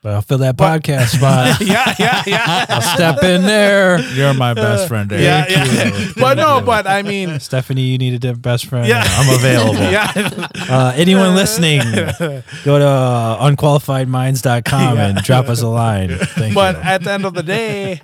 [0.07, 1.59] But I'll fill that But- podcast spot.
[1.59, 2.65] yeah, yeah, yeah.
[2.69, 3.99] I'll step in there.
[4.13, 5.21] You're my best friend, Eric.
[5.49, 6.11] yeah, yeah.
[6.15, 8.87] But no, but I mean, Stephanie, you needed a best friend.
[8.87, 9.03] Yeah.
[9.05, 9.75] I'm available.
[9.81, 10.13] yeah.
[10.69, 11.81] Uh, anyone listening,
[12.63, 16.17] go to uh, unqualifiedminds.com and drop us a line.
[16.17, 16.81] Thank but you.
[16.83, 17.99] at the end of the day,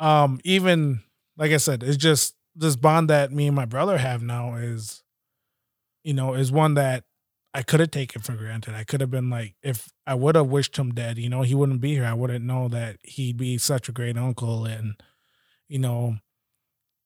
[0.00, 1.00] um, even
[1.36, 5.04] like I said, it's just this bond that me and my brother have now is,
[6.02, 7.04] you know, is one that
[7.52, 8.74] I could have taken for granted.
[8.74, 11.54] I could have been like, if I would have wished him dead, you know, he
[11.54, 12.04] wouldn't be here.
[12.04, 14.94] I wouldn't know that he'd be such a great uncle, and
[15.68, 16.16] you know,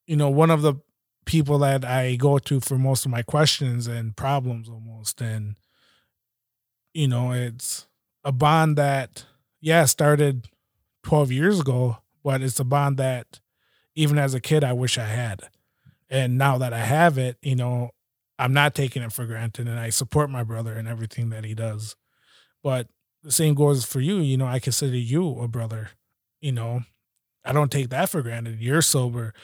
[0.07, 0.75] you know, one of the
[1.25, 5.57] people that I go to for most of my questions and problems almost, and
[6.93, 7.87] you know, it's
[8.23, 9.25] a bond that
[9.61, 10.49] yeah started
[11.03, 13.41] 12 years ago, but it's a bond that
[13.95, 15.49] even as a kid I wish I had.
[16.11, 17.91] And now that I have it, you know,
[18.39, 21.55] I'm not taking it for granted and I support my brother in everything that he
[21.55, 21.97] does.
[22.63, 22.89] But
[23.23, 25.91] the same goes for you, you know, I consider you a brother,
[26.41, 26.83] you know.
[27.45, 28.61] I don't take that for granted.
[28.61, 29.35] You're sober.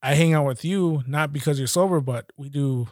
[0.00, 2.88] I hang out with you not because you're sober, but we do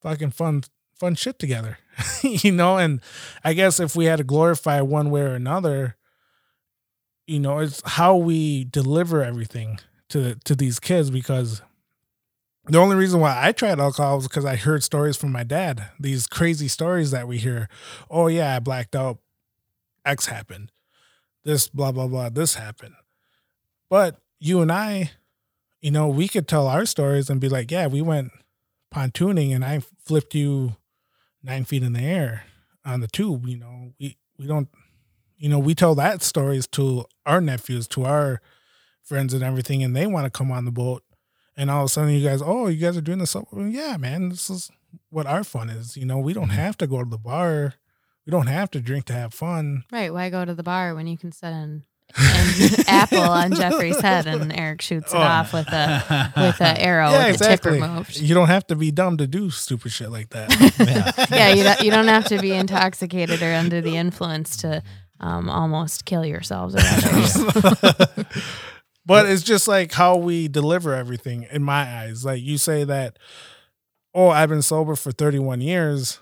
[0.00, 0.64] fucking fun
[0.98, 1.78] fun shit together.
[2.22, 3.00] you know, and
[3.44, 5.96] I guess if we had to glorify one way or another,
[7.26, 9.78] you know, it's how we deliver everything
[10.10, 11.62] to to these kids because
[12.66, 15.90] the only reason why I tried alcohol was because I heard stories from my dad.
[15.98, 17.68] These crazy stories that we hear.
[18.10, 19.18] Oh yeah, I blacked out.
[20.04, 20.70] X happened.
[21.44, 22.28] This blah blah blah.
[22.28, 22.94] This happened.
[23.90, 25.12] But you and I,
[25.80, 28.32] you know, we could tell our stories and be like, yeah, we went
[28.94, 30.76] pontooning and I flipped you
[31.42, 32.44] nine feet in the air
[32.84, 33.46] on the tube.
[33.46, 34.68] You know, we we don't,
[35.36, 38.40] you know, we tell that stories to our nephews, to our
[39.02, 41.02] friends and everything, and they want to come on the boat.
[41.56, 43.34] And all of a sudden, you guys, oh, you guys are doing this.
[43.34, 44.70] Well, yeah, man, this is
[45.10, 45.96] what our fun is.
[45.96, 47.74] You know, we don't have to go to the bar.
[48.26, 49.84] We don't have to drink to have fun.
[49.92, 50.12] Right.
[50.12, 51.84] Why go to the bar when you can sit an,
[52.16, 55.20] an apple on Jeffrey's head and Eric shoots it Oh.
[55.20, 58.18] off with a with an arrow with a tip removed.
[58.18, 61.28] You don't have to be dumb to do stupid shit like that.
[61.30, 64.82] yeah, you don't, you don't have to be intoxicated or under the influence to
[65.20, 68.26] um, almost kill yourselves or others.
[69.04, 72.24] But it's just like how we deliver everything in my eyes.
[72.24, 73.18] Like you say that,
[74.14, 76.20] oh, I've been sober for 31 years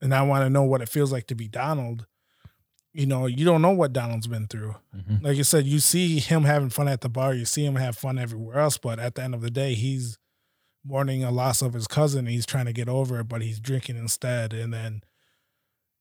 [0.00, 2.06] and I want to know what it feels like to be Donald.
[2.92, 4.76] You know, you don't know what Donald's been through.
[4.96, 5.22] Mhm.
[5.22, 7.96] Like you said, you see him having fun at the bar, you see him have
[7.98, 10.18] fun everywhere else, but at the end of the day, he's
[10.82, 12.26] mourning a loss of his cousin.
[12.26, 14.54] He's trying to get over it, but he's drinking instead.
[14.54, 15.02] And then,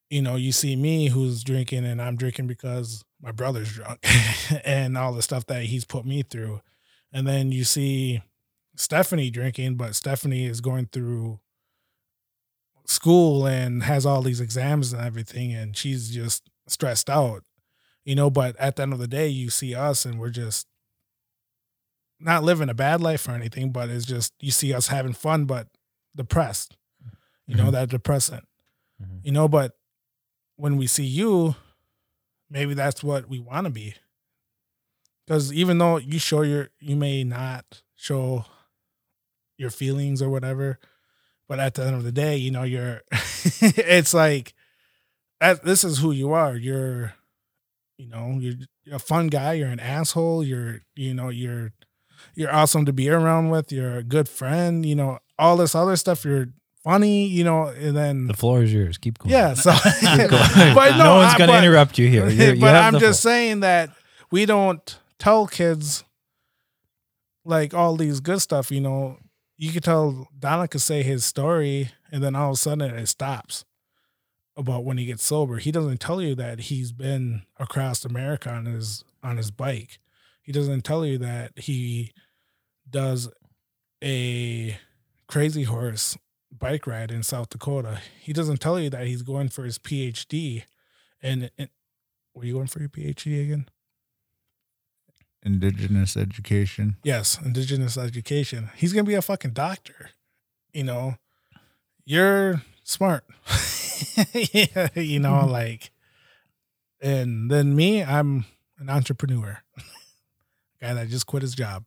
[0.10, 4.00] you know, you see me who's drinking and I'm drinking because my brother's drunk
[4.66, 6.62] and all the stuff that he's put me through.
[7.12, 8.22] And then you see
[8.76, 11.40] Stephanie drinking, but Stephanie is going through
[12.86, 17.44] school and has all these exams and everything, and she's just stressed out,
[18.04, 18.30] you know.
[18.30, 20.68] But at the end of the day, you see us and we're just
[22.20, 25.46] not living a bad life or anything, but it's just you see us having fun,
[25.46, 25.68] but
[26.16, 26.78] depressed,
[27.48, 27.72] you know, Mhm.
[27.74, 28.48] that depressant,
[29.02, 29.22] Mhm.
[29.24, 29.48] you know.
[29.48, 29.78] But
[30.58, 31.56] when we see you,
[32.50, 33.96] maybe that's what we want to be.
[35.26, 38.46] Because even though you show your, you may not show
[39.58, 40.80] your feelings or whatever,
[41.48, 44.54] but at the end of the day, you know, you're, it's like,
[45.64, 46.56] this is who you are.
[46.56, 47.14] You're,
[47.98, 48.56] you know, you're
[48.92, 49.54] a fun guy.
[49.54, 50.44] You're an asshole.
[50.44, 51.72] You're, you know, you're,
[52.36, 53.72] you're awesome to be around with.
[53.72, 54.86] You're a good friend.
[54.86, 56.26] You know, all this other stuff.
[56.26, 56.48] You're
[56.86, 58.98] funny, you know, and then The floor is yours.
[58.98, 59.32] Keep going.
[59.34, 59.56] yeah.
[59.56, 59.72] So,
[60.02, 60.30] going.
[60.30, 62.30] but no, no one's gonna interrupt you here.
[62.30, 63.34] You but I'm just floor.
[63.34, 63.90] saying that
[64.32, 66.04] we don't tell kids
[67.44, 68.72] like all these good stuff.
[68.72, 69.18] You know,
[69.58, 73.08] you could tell Donna could say his story, and then all of a sudden it
[73.08, 73.66] stops
[74.56, 75.58] about when he gets sober.
[75.58, 80.00] He doesn't tell you that he's been across America on his on his bike.
[80.44, 82.12] He doesn't tell you that he
[82.88, 83.28] does
[84.04, 84.78] a
[85.28, 86.16] crazy horse
[86.60, 88.00] bike ride in South Dakota.
[88.20, 90.64] He doesn't tell you that he's going for his PhD.
[91.22, 91.70] And, and
[92.34, 93.70] were you going for your PhD again?
[95.44, 96.98] Indigenous education.
[97.04, 98.72] Yes, indigenous education.
[98.76, 100.10] He's gonna be a fucking doctor.
[100.74, 101.16] You know,
[102.06, 103.24] you're smart.
[104.34, 105.92] Yeah, you know, like,
[107.02, 108.46] and then me, I'm
[108.78, 109.62] an entrepreneur,
[110.82, 111.86] guy that just quit his job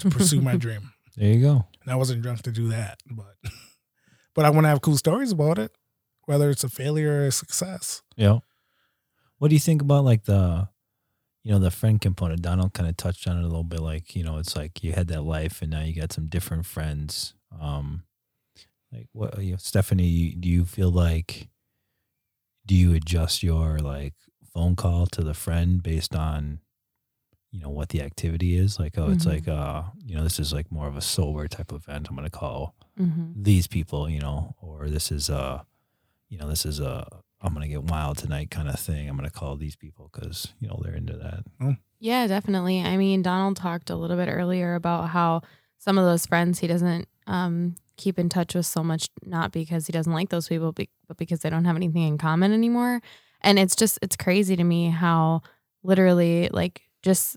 [0.00, 0.92] to pursue my dream.
[1.16, 1.66] There you go.
[1.82, 3.36] And I wasn't drunk to do that, but
[4.34, 5.72] but I want to have cool stories about it,
[6.26, 8.02] whether it's a failure or a success.
[8.16, 8.38] Yeah.
[9.38, 10.68] What do you think about like the,
[11.42, 12.42] you know, the friend component?
[12.42, 13.80] Donald kind of touched on it a little bit.
[13.80, 16.66] Like, you know, it's like you had that life and now you got some different
[16.66, 17.34] friends.
[17.60, 18.04] Um,
[18.92, 21.48] like what, you know, Stephanie, you- do you feel like,
[22.66, 24.14] do you adjust your like
[24.52, 26.60] phone call to the friend based on,
[27.50, 28.78] you know, what the activity is?
[28.78, 29.28] Like, oh, it's Mhm.
[29.28, 32.08] like, uh, you know, this is like more of a sober type of event.
[32.08, 33.32] I'm going to call Mhm.
[33.34, 35.64] these people, you know, or this is a,
[36.28, 37.06] you know, this is a,
[37.40, 39.08] I'm gonna get wild tonight kind of thing.
[39.08, 41.76] I'm gonna call these people because you know they're into that.
[41.98, 42.80] Yeah, definitely.
[42.82, 45.42] I mean, Donald talked a little bit earlier about how
[45.78, 49.86] some of those friends he doesn't um, keep in touch with so much, not because
[49.86, 53.00] he doesn't like those people, but because they don't have anything in common anymore.
[53.42, 55.42] And it's just, it's crazy to me how
[55.82, 57.36] literally, like, just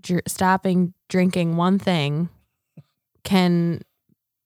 [0.00, 2.28] dr- stopping drinking one thing
[3.24, 3.82] can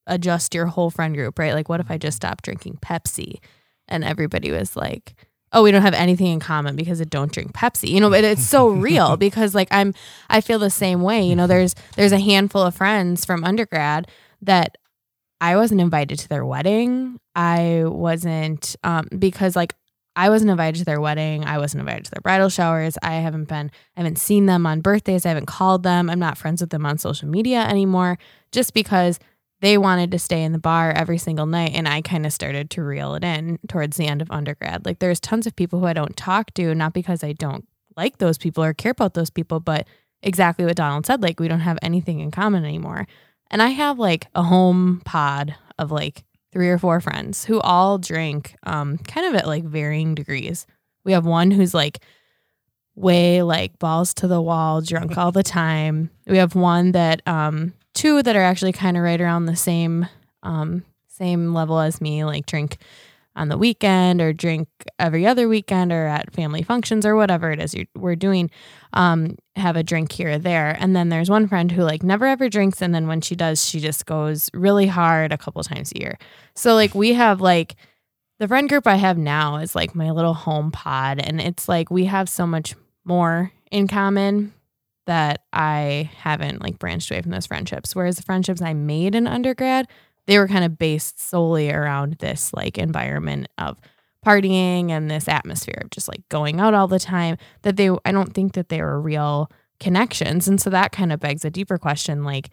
[0.06, 1.54] adjust your whole friend group, right?
[1.54, 3.38] Like, what if I just stopped drinking Pepsi
[3.88, 5.14] and everybody was like,
[5.52, 7.88] oh, we don't have anything in common because I don't drink Pepsi.
[7.88, 9.94] You know, but it's so real because like I'm
[10.28, 11.22] I feel the same way.
[11.22, 14.08] You know, there's there's a handful of friends from undergrad
[14.42, 14.76] that
[15.40, 17.18] I wasn't invited to their wedding.
[17.34, 19.74] I wasn't um because like
[20.16, 21.44] I wasn't invited to their wedding.
[21.44, 22.98] I wasn't invited to their bridal showers.
[23.02, 25.24] I haven't been I haven't seen them on birthdays.
[25.24, 26.10] I haven't called them.
[26.10, 28.18] I'm not friends with them on social media anymore
[28.52, 29.18] just because
[29.60, 32.70] they wanted to stay in the bar every single night and I kind of started
[32.70, 34.86] to reel it in towards the end of undergrad.
[34.86, 38.18] Like there's tons of people who I don't talk to not because I don't like
[38.18, 39.86] those people or care about those people, but
[40.22, 43.06] exactly what Donald said like we don't have anything in common anymore.
[43.50, 47.98] And I have like a home pod of like three or four friends who all
[47.98, 50.66] drink um kind of at like varying degrees.
[51.04, 51.98] We have one who's like
[52.94, 56.10] way like balls to the wall, drunk all the time.
[56.26, 60.06] We have one that um two that are actually kind of right around the same
[60.42, 62.78] um same level as me, like drink
[63.36, 64.68] on the weekend or drink
[64.98, 68.50] every other weekend or at family functions or whatever it is we're doing
[68.92, 70.76] um have a drink here or there.
[70.80, 72.82] And then there's one friend who like never ever drinks.
[72.82, 76.18] And then when she does she just goes really hard a couple times a year.
[76.54, 77.76] So like we have like
[78.38, 81.20] the friend group I have now is like my little home pod.
[81.20, 82.74] And it's like we have so much
[83.04, 84.52] more in common
[85.06, 87.94] that I haven't like branched away from those friendships.
[87.94, 89.88] Whereas the friendships I made in undergrad,
[90.26, 93.78] they were kind of based solely around this like environment of
[94.24, 98.12] partying and this atmosphere of just like going out all the time that they I
[98.12, 100.46] don't think that they were real connections.
[100.46, 102.50] And so that kind of begs a deeper question like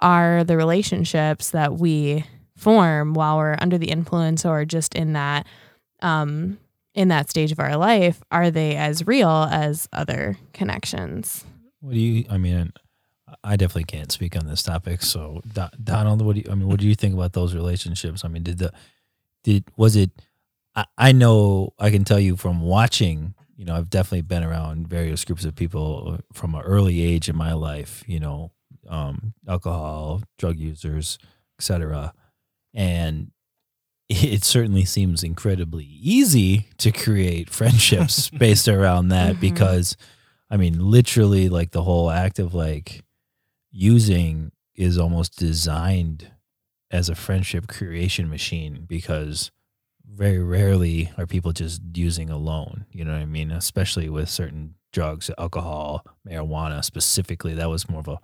[0.00, 2.24] are the relationships that we
[2.56, 5.46] form while we're under the influence or just in that
[6.02, 6.58] um
[6.94, 11.44] in that stage of our life are they as real as other connections
[11.80, 12.24] What do you?
[12.30, 12.72] I mean,
[13.44, 15.02] I definitely can't speak on this topic.
[15.02, 16.50] So, Do- Donald, what do you?
[16.50, 18.24] I mean, what do you think about those relationships?
[18.24, 18.72] I mean, did the
[19.44, 20.10] did was it?
[20.74, 23.34] I, I know I can tell you from watching.
[23.56, 27.36] You know, I've definitely been around various groups of people from an early age in
[27.36, 28.04] my life.
[28.06, 28.52] You know,
[28.88, 31.18] um, alcohol, drug users,
[31.58, 32.12] etc.
[32.74, 33.30] And
[34.08, 39.40] it certainly seems incredibly easy to create friendships based around that Mhm.
[39.40, 39.96] because
[40.50, 43.04] I mean literally like the whole act of like
[43.70, 46.32] using is almost designed
[46.90, 49.50] as a friendship creation machine because
[50.10, 53.50] very rarely are people just using alone, you know what I mean?
[53.50, 58.20] Especially with certain drugs, alcohol, marijuana specifically, that was more of a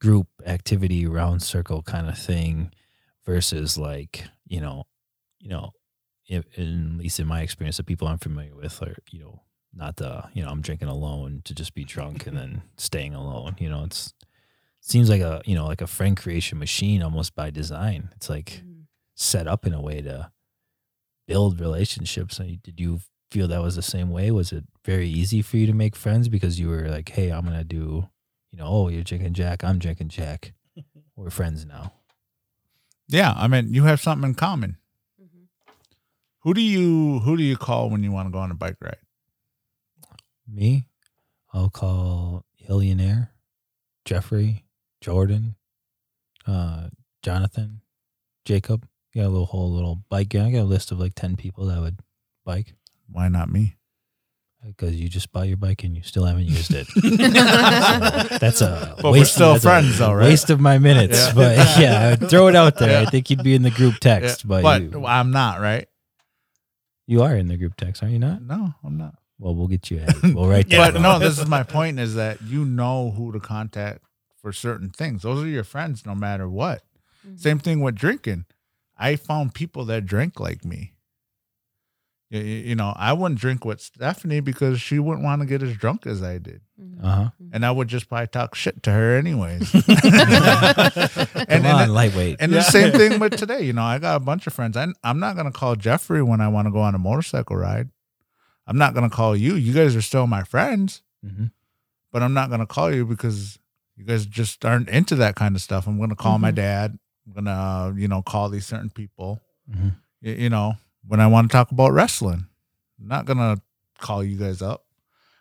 [0.00, 2.72] group activity round circle kind of thing
[3.26, 4.84] versus like, you know,
[5.40, 5.72] you know,
[6.26, 9.42] in, in, at least in my experience, the people I'm familiar with are, you know,
[9.74, 13.56] not the, you know, I'm drinking alone to just be drunk and then staying alone.
[13.58, 14.14] You know, it's
[14.80, 18.10] seems like a, you know, like a friend creation machine almost by design.
[18.16, 18.84] It's like mm.
[19.14, 20.30] set up in a way to
[21.26, 22.36] build relationships.
[22.36, 23.00] So Did you
[23.30, 24.30] feel that was the same way?
[24.30, 27.44] Was it very easy for you to make friends because you were like, "Hey, I'm
[27.44, 28.08] gonna do,"
[28.50, 30.52] you know, "Oh, you're drinking Jack, I'm drinking Jack,
[31.16, 31.92] we're friends now."
[33.06, 34.78] Yeah, I mean, you have something in common.
[35.20, 35.44] Mm-hmm.
[36.40, 38.76] Who do you who do you call when you want to go on a bike
[38.80, 38.96] ride?
[40.52, 40.86] Me,
[41.52, 43.28] I'll call Illionaire,
[44.04, 44.64] Jeffrey,
[45.00, 45.54] Jordan,
[46.46, 46.88] uh,
[47.22, 47.80] Jonathan,
[48.44, 48.86] Jacob.
[49.12, 50.46] You got a little whole little bike gang.
[50.46, 51.98] I got a list of like ten people that would
[52.44, 52.74] bike
[53.10, 53.76] Why not me?
[54.66, 56.86] because you just bought your bike and you still haven't used it.
[58.30, 60.24] So that's a But we're waste, still that's a friends though, right?
[60.26, 61.32] Waste of my minutes, Yeah.
[61.34, 63.00] but yeah, throw it out there.
[63.00, 65.88] I think you'd be in the group Yeah, text, but, but you, I'm not, right?
[67.06, 68.42] you are in the group text, are you not?
[68.42, 69.14] No, I'm not.
[69.40, 70.34] Well, we'll get you added.
[70.34, 70.92] We'll write that.
[70.92, 74.02] But no, this is my point is that you know who to contact
[74.40, 75.22] for certain things.
[75.22, 76.82] Those are your friends no matter what.
[77.26, 77.36] Mm-hmm.
[77.36, 78.44] Same thing with drinking.
[78.98, 80.92] I found people that drink like me.
[82.28, 85.62] You, you you know, I wouldn't drink with Stephanie because she wouldn't want to get
[85.62, 86.60] as drunk as I did.
[87.02, 87.30] Uh huh.
[87.52, 89.70] And I would just probably talk shit to her anyways.
[89.72, 89.86] Come
[91.48, 92.36] and, on, and, lightweight.
[92.40, 93.62] and the same thing with today.
[93.62, 94.76] You know, I got a bunch of friends.
[94.76, 97.56] I, I'm not going to call Jeffrey when I want to go on a motorcycle
[97.56, 97.88] ride.
[98.70, 99.56] I'm not to call you.
[99.56, 101.46] You guys are still my friends, hmm
[102.12, 103.58] but I'm not to call you because
[103.96, 105.86] you guys just aren't into that kind of stuff.
[105.86, 106.54] I'm to call my Mhm.
[106.56, 106.98] dad.
[107.26, 109.40] I'm to, uh, you know, call these certain people.
[109.72, 109.90] hmm
[110.22, 110.74] Y- You, know,
[111.06, 112.46] when I want to talk about wrestling,
[113.00, 113.62] I'm not to
[113.98, 114.84] call you guys up.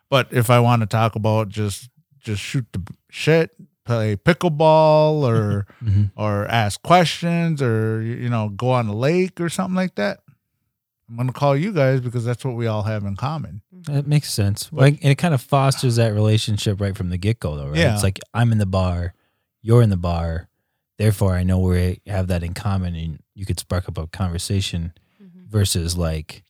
[0.09, 3.51] But if I want to talk about just just shoot the shit,
[3.86, 9.39] play pickleball or hmm or ask questions or you you know go on the lake
[9.41, 10.19] or something like that
[11.10, 13.93] i'm going to call you guys because that's what we all have in common mm-hmm.
[13.93, 14.70] That makes sense.
[14.72, 17.78] Like, and it kind of fosters that relationship right from the get go, though, right?
[17.78, 17.93] Yeah.
[17.93, 19.14] It's like I'm in the bar,
[19.62, 20.49] you're in the bar,
[20.97, 24.93] therefore I know we have that in common, and you could spark up a conversation.
[25.24, 25.47] Mm-hmm.
[25.47, 26.43] Versus like,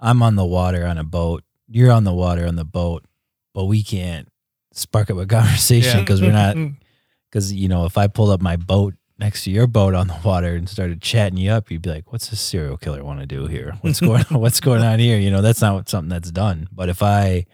[0.00, 3.04] I'm on the water on a boat, you're on the water on the boat,
[3.52, 4.28] but we can't
[4.72, 6.00] spark up a conversation Yeah.
[6.00, 6.56] because we're not.
[7.30, 10.18] Because you know, if I pull up my boat next to your boat on the
[10.24, 13.26] water and started chatting you up, you'd be like, "What's this serial killer want to
[13.26, 13.76] do here?
[13.80, 14.40] What's going on?
[14.40, 16.68] What's going on here?" You know, that's not something that's done.
[16.72, 17.46] But if I,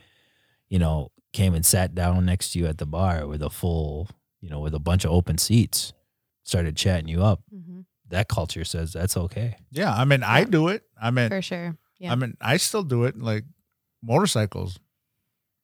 [0.68, 4.08] you know, came and sat down next to you at the bar with a full,
[4.40, 5.92] you know, with a bunch of open seats,
[6.42, 7.84] started chatting you up, Mhm.
[8.08, 9.56] that culture says that's okay.
[9.70, 11.76] yeah i mean i do it i mean For sure.
[12.00, 12.10] Yeah.
[12.10, 13.44] i mean i still do it like
[14.02, 14.80] motorcycles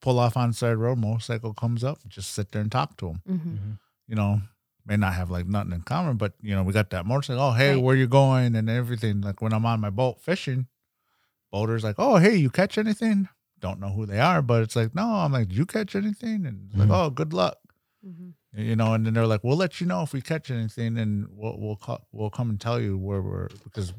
[0.01, 3.21] pull off on side road motorcycle comes up just sit there and talk to them
[3.27, 3.71] hmm
[4.07, 4.39] you know
[4.87, 7.51] may not have like nothing in common but you know we got that motorcycle oh
[7.51, 7.83] hey Right.
[7.83, 10.67] where you going and everything like when i'm on my boat fishing
[11.51, 13.29] boaters like oh hey you catch anything
[13.59, 16.45] don't know who they are but it's like no i'm like did you catch anything
[16.45, 16.79] and it's Mhm.
[16.79, 17.57] like oh good luck
[18.03, 20.97] hmm you know and then they're like we'll let you know if we catch anything
[20.97, 23.93] and we'll we'll call, we'll come and tell you where we're because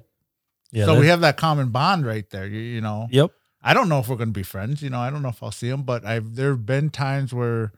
[0.72, 0.86] Yeah.
[0.86, 3.30] so we have that common bond right there you, you know Yep.
[3.62, 5.42] i don't know if we're going to be friends you know i don't know if
[5.42, 7.72] i'll see them but i've there have been times where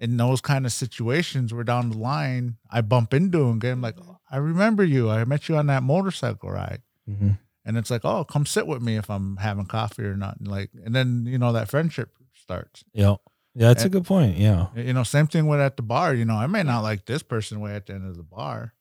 [0.00, 3.80] in those kind of situations where down the line i bump into them and I'm
[3.82, 3.96] like
[4.30, 7.30] i remember you i met you on that motorcycle ride hmm
[7.64, 10.48] and it's like oh come sit with me if i'm having coffee or not and
[10.48, 13.20] like and then you know that friendship starts Yep.
[13.54, 14.36] Yeah, that's a good point.
[14.36, 14.68] Yeah.
[14.76, 16.14] you know, same thing with at the bar.
[16.14, 18.74] You know, I may not like this person way at the end of the bar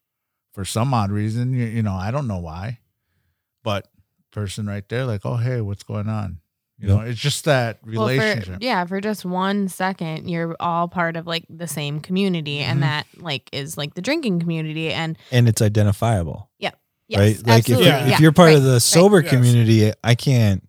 [0.54, 1.54] for some odd reason.
[1.54, 2.80] You, you know, I don't know why,
[3.64, 3.88] but
[4.32, 6.40] person right there, like, oh hey, what's going on?
[6.82, 6.96] You Yeah.
[6.96, 8.58] know, it's just that Well, for, relationship.
[8.62, 12.64] yeah, for just one second, you're all part of like the same community, Mhm.
[12.64, 14.92] and that like is like the drinking community.
[14.94, 16.50] And And it's identifiable.
[16.60, 16.74] yes,
[17.14, 17.38] right?
[17.46, 18.08] Like if, you're, Yeah.
[18.14, 18.82] if you're part right, of the right.
[18.82, 19.30] sober Yes.
[19.30, 20.64] community, I can't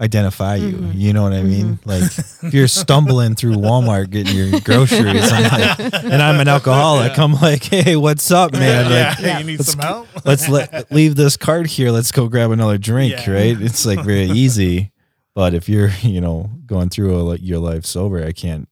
[0.00, 0.72] identify you.
[0.76, 0.92] Mhm.
[0.98, 1.78] You know what I mean?
[1.86, 7.18] Like if you're stumbling through Walmart getting your groceries, I'm like, and I'm an alcoholic,
[7.18, 8.90] I'm like, hey, what's up, man?
[8.90, 10.08] yeah, Like, you need let's some go- help.
[10.26, 11.90] let's let leave this card here.
[11.92, 13.30] Let's go grab another drink, Yeah.
[13.32, 13.60] right?
[13.60, 14.92] It's like very easy.
[15.36, 18.68] But if you're, you know, going through a, your life sober, I can't,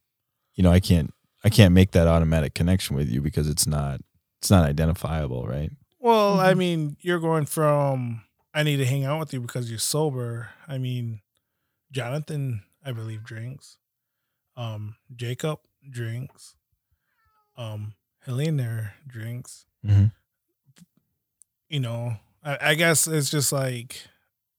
[0.55, 1.13] you know, I can't,
[1.45, 4.01] I can't make that automatic connection with you because it's not,
[4.41, 5.71] it's not identifiable, right?
[6.01, 6.59] Well, I Mhm.
[6.59, 8.23] mean, you're going from
[8.55, 10.51] I need to hang out with you because you're sober.
[10.69, 11.21] I mean,
[11.91, 13.79] Jonathan, I believe, drinks.
[14.57, 15.59] Um, Jacob
[15.91, 16.55] drinks.
[17.57, 19.67] Um, Helena drinks.
[19.85, 20.13] Mhm.
[21.69, 24.07] You know, I, I guess it's just like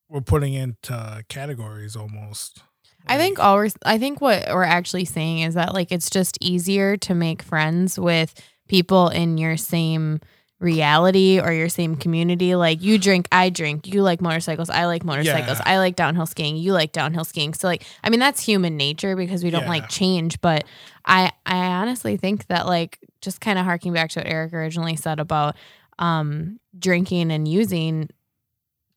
[0.09, 2.61] we're putting into categories almost.
[3.07, 6.37] I think all we're, I think what we're actually saying is that like it's just
[6.41, 8.33] easier to make friends with
[8.67, 10.21] people in your same
[10.59, 12.55] reality or your same community.
[12.55, 13.87] Like you drink, I drink.
[13.87, 15.59] You like motorcycles, I like motorcycles.
[15.59, 15.63] Yeah.
[15.73, 17.53] I like downhill skiing, you like downhill skiing.
[17.53, 19.69] So like I mean that's human nature because we don't Yeah.
[19.69, 20.63] like change, but
[21.05, 24.95] I I honestly think that like just kind of harking back to what Eric originally
[24.95, 25.55] said about
[25.97, 28.09] um, drinking and using,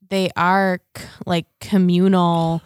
[0.09, 2.61] they are c- like communal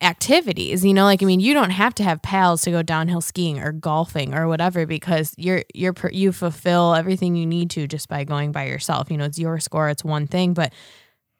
[0.00, 1.04] activities you know?
[1.04, 4.34] Like i mean you don't have to have pals to go downhill skiing or golfing
[4.34, 8.64] or whatever because you're you're you fulfill everything you need to just by going by
[8.66, 9.10] yourself.
[9.10, 10.72] You know it's your score it's one thing but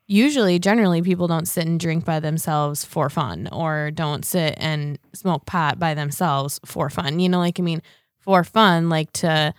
[0.07, 4.99] usually generally people don't sit and drink by themselves for fun or don't sit and
[5.12, 7.19] smoke pot by themselves for fun.
[7.19, 7.83] You know like i mean
[8.20, 9.53] for fun like to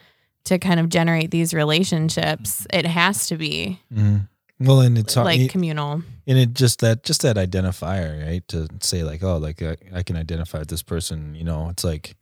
[0.45, 4.29] to kind of generate these relationships it has to be Mhm.
[4.67, 8.47] Well, and it's like communal and it just that just that identifier, right?
[8.49, 11.35] To say like, oh, like I, I can identify with this person.
[11.35, 12.15] You know, it's like,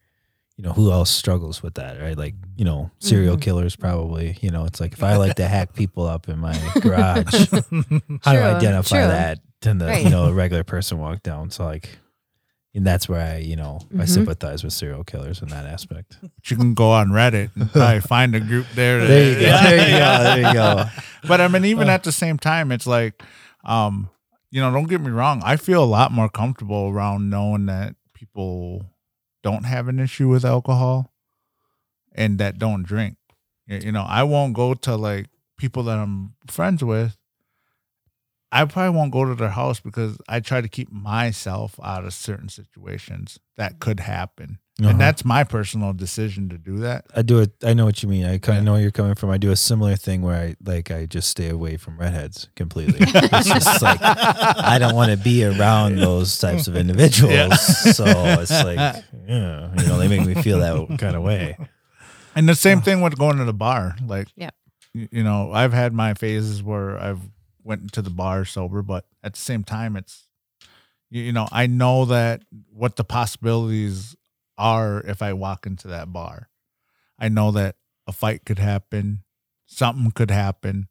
[0.56, 2.16] you know, who else struggles with that, right?
[2.18, 3.42] Like, you know, serial Mhm.
[3.42, 4.36] killers probably.
[4.40, 7.32] You know, it's like if I like to hack people up in my garage,
[8.22, 9.08] how do I identify true.
[9.08, 10.02] that than the Right.
[10.04, 11.50] you know a regular person walk down?
[11.50, 11.98] So like,
[12.74, 14.08] and that's where I you know I Mhm.
[14.08, 16.16] sympathize with serial killers in that aspect.
[16.22, 19.00] But you can go on Reddit and probably find a group there.
[19.00, 19.62] that- There you go.
[19.62, 20.22] There you go.
[20.22, 20.84] There you go.
[21.28, 23.22] but I mean, even at the same time, it's like,
[23.64, 24.08] um,
[24.50, 25.42] you know, don't get me wrong.
[25.44, 28.86] I feel a lot more comfortable around knowing that people
[29.42, 31.12] don't have an issue with alcohol
[32.14, 33.16] and that don't drink.
[33.66, 35.26] You know, I won't go to like
[35.56, 37.16] people that I'm friends with.
[38.54, 42.12] I probably won't go to their house because I try to keep myself out of
[42.12, 44.58] certain situations that could happen.
[44.80, 44.90] Uh-huh.
[44.90, 47.06] And that's my personal decision to do that.
[47.14, 47.52] I do it.
[47.64, 48.24] I know what you mean.
[48.24, 48.58] I kind Yeah.
[48.58, 49.30] of know where you're coming from.
[49.30, 52.98] I do a similar thing where I like I just stay away from redheads completely.
[53.00, 57.32] it's just like I don't want to be around those types of individuals.
[57.34, 57.48] Yeah.
[57.92, 58.78] So it's like,
[59.26, 61.56] yeah, you know, they make me feel that kind of way.
[62.34, 63.94] And the same thing with going to the bar.
[64.06, 64.50] Like, yeah,
[64.94, 67.20] you know, I've had my phases where I've
[67.64, 70.28] went to the bar sober, but at the same time, it's,
[71.10, 74.16] you, you know, I know that what the possibilities
[74.58, 76.48] are if I walk into that bar.
[77.18, 77.76] I know that
[78.06, 79.22] a fight could happen,
[79.66, 80.88] something could happen.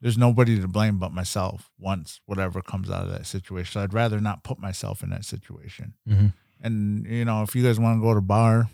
[0.00, 3.72] There's nobody to blame but myself once whatever comes out of that situation.
[3.72, 5.94] So I'd rather not put myself in that situation.
[6.08, 6.32] Mhm.
[6.60, 8.68] And you know, if you guys want to go to bar,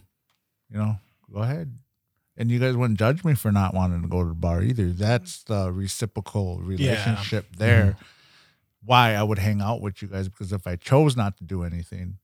[0.71, 0.97] you know,
[1.33, 1.77] go ahead.
[2.37, 4.91] And you guys wouldn't judge me for not wanting to go to the bar either.
[4.91, 7.97] That's the reciprocal relationship there.
[8.85, 11.63] Why I would hang out with you guys because if I chose not to do
[11.65, 12.19] anything,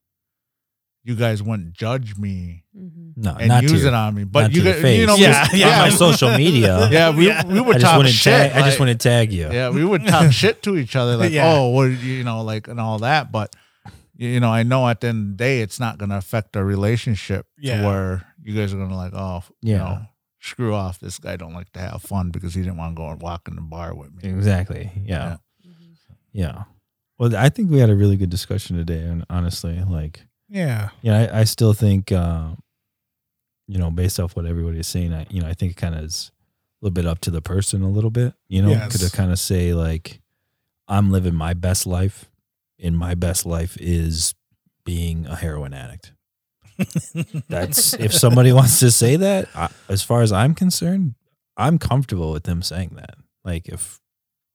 [1.03, 3.15] you guys wouldn't judge me Mhm.
[3.17, 4.23] No, and not use to it on me.
[4.25, 6.89] But you guys, you know, Yeah, we- on my social media.
[6.93, 7.45] Yeah, we, Yeah.
[7.45, 8.33] we would talk wouldn't shit.
[8.33, 8.53] tag.
[8.53, 9.51] I just like- wouldn't tag you.
[9.51, 11.51] yeah, we would talk shit to each other, like, Yeah.
[11.53, 13.33] oh, what you know, like and all that.
[13.33, 13.57] But
[14.17, 16.57] you know, I know at the end of the day, it's not going to affect
[16.57, 17.81] our relationship Yeah.
[17.81, 20.03] to where you guys are going to like, oh, you know,
[20.41, 20.99] screw off.
[21.01, 23.47] This guy don't like to have fun because he didn't want to go and walk
[23.49, 24.29] in the bar with me.
[24.29, 24.91] Exactly.
[25.05, 25.37] Yeah.
[26.33, 26.65] yeah.
[27.19, 30.91] Well, I think we had a really good discussion today, and honestly, like, Yeah.
[31.03, 32.51] Yeah, I, I still think, uh,
[33.69, 35.95] you know, based off what everybody is saying, I, you know, I think it kind
[35.95, 36.33] of is
[36.81, 39.01] a little bit up to the person a little bit, you know, Yes.
[39.01, 40.21] could kind of say like,
[40.89, 42.29] I'm living my best life,
[42.83, 44.35] and my best life is
[44.85, 46.13] being a heroin addict.
[47.49, 51.15] That's if somebody wants to say that, I, as far as I'm concerned,
[51.57, 53.17] I'm comfortable with them saying that.
[53.45, 54.01] Like if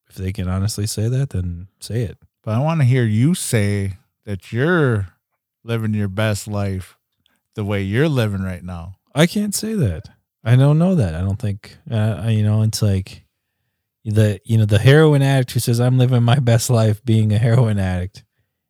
[0.10, 2.18] if they can honestly say that, then say it.
[2.44, 5.08] But I want to hear you say that you're
[5.64, 6.98] living your best life
[7.56, 8.98] the way you're living right now.
[9.14, 10.10] I can't say that.
[10.44, 11.16] I don't know that.
[11.16, 11.78] I don't think.
[11.90, 13.26] Uh, you know, it's like
[14.06, 17.38] the you know the heroin addict who says I'm living my best life being a
[17.38, 18.24] heroin addict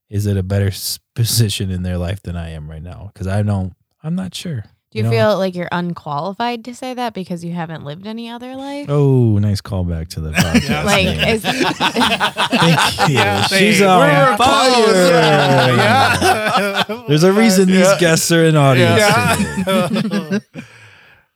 [0.10, 0.72] is at a better
[1.16, 3.74] position in their life than I am right now because I don't.
[4.04, 4.64] I'm not sure.
[4.92, 5.10] Do you, know?
[5.10, 8.86] feel like you're unqualified to say that because you haven't lived any other life?
[8.88, 10.86] Oh, nice callback to the podcast.
[10.86, 11.20] Like, name.
[11.28, 13.16] is, Thank you.
[13.16, 14.74] Yeah, She's thank- on we're fire.
[14.74, 15.10] close.
[15.10, 16.84] Yeah.
[17.10, 19.00] There's a reason these guests are in audience.
[19.02, 20.40] Yeah.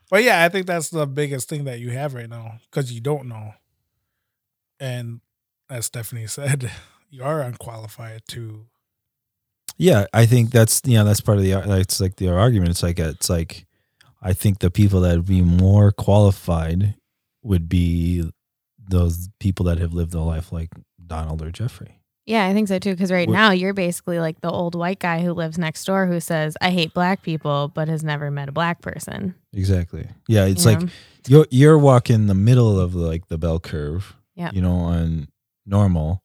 [0.10, 3.02] but yeah, I think that's the biggest thing that you have right now because you
[3.02, 3.54] don't know.
[4.80, 5.20] And
[5.70, 6.72] as Stephanie said,
[7.12, 8.66] you are unqualified to.
[9.78, 12.72] Yeah, I think that's you know that's part of the that's like the argument.
[12.72, 13.66] It's like it's like
[14.22, 16.96] I think the people that would be more qualified
[17.44, 18.24] would be
[18.90, 20.70] those people that have lived a life like
[21.08, 22.00] Donald or Jeffrey.
[22.26, 22.92] yeah, I think so too.
[22.92, 26.06] Because right We're- now you're basically like the old white guy who lives next door
[26.06, 29.34] who says, I hate black people, but has never met a black person.
[29.54, 30.08] Exactly.
[30.28, 30.90] Yeah, it's you like know?
[31.28, 34.16] you're you're walking the middle of like the bell curve.
[34.36, 34.52] Yeah.
[34.54, 35.30] You know, on
[35.66, 36.22] normal.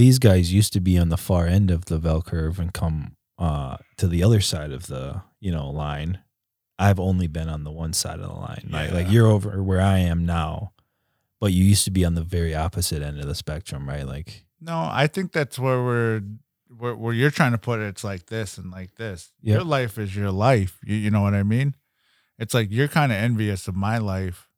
[0.00, 3.16] These guys used to be on the far end of the bell curve and come
[3.36, 6.20] uh to the other side of the, you know, line.
[6.78, 8.66] I've only been on the one side of the line.
[8.70, 10.72] Like, like you're over where I am now.
[11.38, 14.06] But you used to be on the very opposite end of the spectrum, right?
[14.06, 16.22] Like No, I think that's where we're
[16.78, 17.88] where, where you're trying to put it.
[17.88, 19.32] It's like this and like this.
[19.42, 19.54] Yep.
[19.54, 20.78] Your life is your life.
[20.82, 21.74] You, you know what I mean?
[22.38, 24.48] It's like you're kind of envious of my life.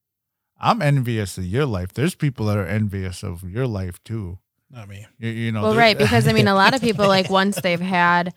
[0.61, 1.93] I'm envious of your life.
[1.93, 4.39] There's people that are envious of your life too.
[4.73, 5.07] Not me.
[5.19, 7.81] You, you know, well, right, because I mean, a lot of people like once they've
[7.81, 8.35] had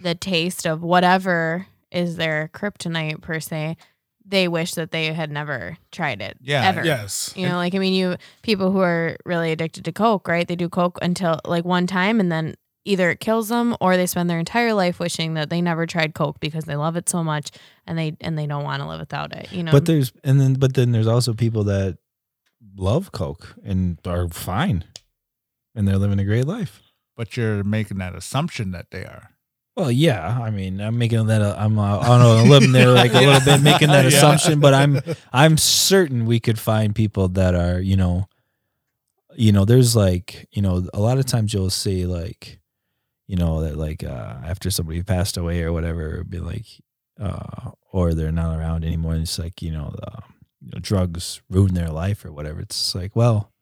[0.00, 3.76] the taste of whatever is their kryptonite per se,
[4.24, 6.36] they wish that they had never tried it.
[6.40, 6.84] Yeah, ever.
[6.84, 7.32] Yes.
[7.36, 10.48] You know, like I mean, you people who are really addicted to coke, right?
[10.48, 12.54] They do coke until like one time, and then
[12.86, 16.14] either it kills them or they spend their entire life wishing that they never tried
[16.14, 17.50] coke because they love it so much
[17.86, 19.52] and they and they don't want to live without it.
[19.52, 21.98] You know, But there's and then but then there's also people that
[22.76, 24.84] love Coke and are fine,
[25.76, 26.82] and they're living a great life.
[27.16, 29.30] but you're making that assumption that they are.
[29.76, 30.38] Well, yeah.
[30.42, 31.42] I mean, I'm making that.
[31.42, 34.16] A, I'm uh, on a limb there, like a little bit, making that Yeah.
[34.16, 34.58] assumption.
[34.58, 35.00] But I'm
[35.32, 38.26] I'm certain we could find people that are, you know,
[39.34, 39.64] you know.
[39.66, 42.58] There's like, you know, a lot of times you'll see like,
[43.26, 46.66] you know, that like uh, after somebody passed away or whatever, it'd be like,
[47.20, 49.12] uh, or they're not around anymore.
[49.12, 50.22] And it's like, you know, the,
[50.62, 52.60] you know, drugs ruin their life or whatever.
[52.60, 53.52] It's like, well,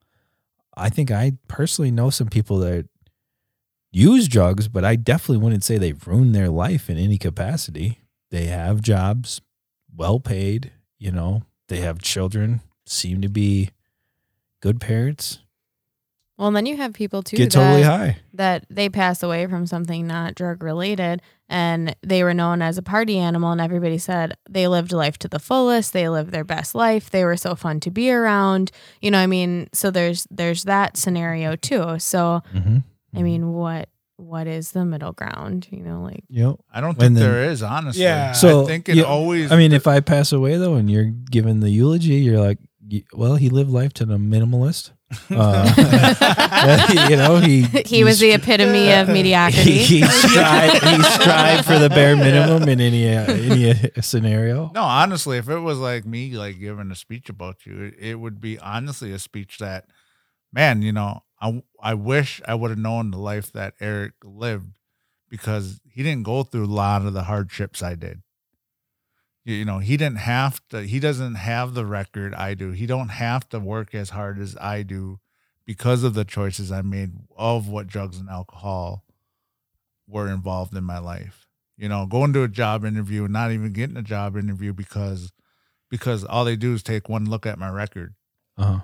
[0.76, 2.86] I think I personally know some people that
[3.92, 7.98] use drugs, but I definitely wouldn't say they've ruined their life in any capacity.
[8.30, 9.40] They have jobs,
[9.94, 13.70] well paid, you know, they have children, seem to be
[14.60, 15.38] good parents,
[16.36, 18.16] well, and then you have people too get that, totally high.
[18.32, 22.82] that they pass away from something not drug related and they were known as a
[22.82, 26.74] party animal and everybody said they lived life to the fullest they lived their best
[26.74, 28.70] life they were so fun to be around
[29.02, 32.78] you know i mean so there's there's that scenario too so Mm-hmm.
[33.18, 36.56] i mean what what is the middle ground you know like Yep.
[36.72, 38.02] I don't think then- there is, honestly.
[38.04, 38.32] Yeah.
[38.32, 39.50] So I think it yeah, always.
[39.52, 42.58] I mean, if I pass away though, and you're giving the eulogy, you're like,
[43.12, 44.92] well, he lived life to the minimalist.
[45.30, 51.78] Uh, you know, he he was the epitome of mediocrity he strived he strived for
[51.78, 54.70] the bare minimum in any uh, any uh, scenario.
[54.74, 58.14] No, honestly, if it was like me, like giving a speech about you, it, it
[58.16, 59.86] would be honestly a speech that,
[60.52, 64.78] man, you know, I I wish I would have known the life that Eric lived
[65.28, 68.22] because he didn't go through a lot of the hardships I did.
[69.44, 70.82] You, know, he didn't have to.
[70.82, 72.70] He doesn't have the record I do.
[72.70, 75.20] He don't have to work as hard as I do
[75.66, 79.04] because of the choices I made of what drugs and alcohol
[80.08, 81.44] were involved in my life
[81.76, 85.32] you know, going to a job interview and not even getting a job interview because
[85.90, 88.14] because all they do is take one look at my record.
[88.56, 88.80] Uh-huh.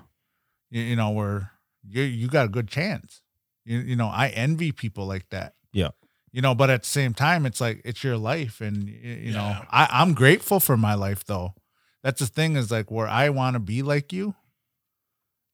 [0.69, 1.51] You, you know, where
[1.87, 3.21] you you got a good chance.
[3.65, 5.53] You you know, I envy people like that.
[5.71, 5.89] Yeah.
[6.31, 9.39] You know, but at the same time, it's like it's your life, and you, know,
[9.49, 9.65] Yeah.
[9.69, 11.53] I I'm grateful for my life though.
[12.03, 14.35] That's the thing is like where I want to be like you.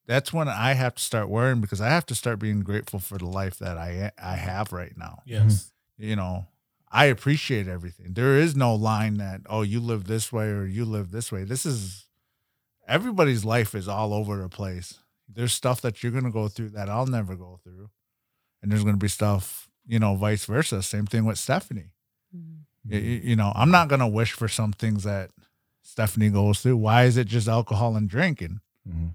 [0.06, 3.18] That's when I have to start worrying because I have to start being grateful for
[3.18, 5.72] the life that I I have right now Yes.
[6.00, 6.10] Mm-hmm.
[6.10, 6.46] you know,
[6.90, 8.14] I appreciate everything.
[8.14, 11.44] There is no line that, oh, you live this way or you live this way.
[11.44, 12.06] This is
[12.88, 15.00] everybody's life is all over the place.
[15.28, 17.90] There's stuff that you're going to go through that I'll never go through.
[18.62, 20.84] And there's going to be stuff, you know, vice versa.
[20.84, 21.92] Same thing with Stephanie.
[22.90, 25.32] Y- y- You, know, I'm not going to wish for some things that
[25.82, 26.78] Stephanie goes through.
[26.78, 28.60] Why is it just alcohol and drinking?
[28.88, 29.14] Mhm.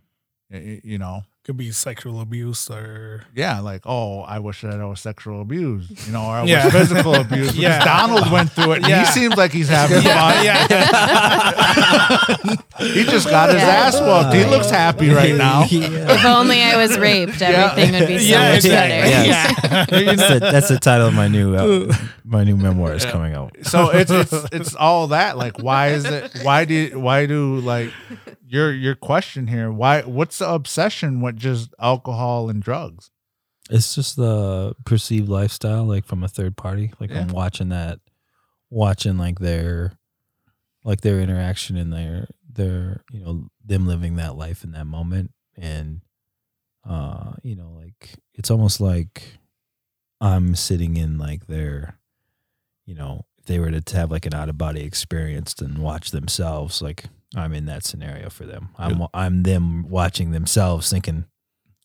[0.51, 4.81] Y- y- You know, Could be sexual abuse or yeah, like, oh, I wish that
[4.81, 6.67] I was sexual abused, you know, or I Yeah.
[6.67, 7.47] was physical abuse.
[7.49, 7.85] Because Yeah.
[7.85, 8.77] Donald went through it.
[8.79, 9.01] And Yeah.
[9.05, 10.37] He seems like he's having fun.
[12.79, 13.69] he just got his Yeah.
[13.69, 14.35] ass whooped.
[14.37, 15.65] He looks happy right now.
[15.69, 16.13] Yeah.
[16.13, 19.11] if only i was raped everything would be so Yeah, much exactly.
[19.11, 19.61] better Yes.
[19.91, 21.93] that's, the, that's the title of my new uh,
[22.33, 23.55] my new memoir is coming out.
[23.63, 25.37] So it's it's it's all that.
[25.39, 26.33] Like, why is it?
[26.43, 27.93] Why do why do like
[28.47, 29.71] your your question here?
[29.71, 30.03] Why?
[30.03, 33.11] What's the obsession with just alcohol and drugs?
[33.71, 36.93] It's just the perceived lifestyle, like from a third party.
[36.99, 37.33] Like I'm Yeah.
[37.33, 38.01] watching that,
[38.71, 39.93] watching like their,
[40.85, 45.31] like their interaction and their their you know them living that life in that moment,
[45.57, 46.01] and
[46.85, 49.39] uh you know like it's almost like
[50.21, 51.99] I'm sitting in like their,
[52.87, 56.11] you know, if they were to have like an out of body experience and watch
[56.11, 57.05] themselves, like
[57.35, 58.69] I'm in that scenario for them.
[58.79, 61.25] I'm I'm them watching themselves, thinking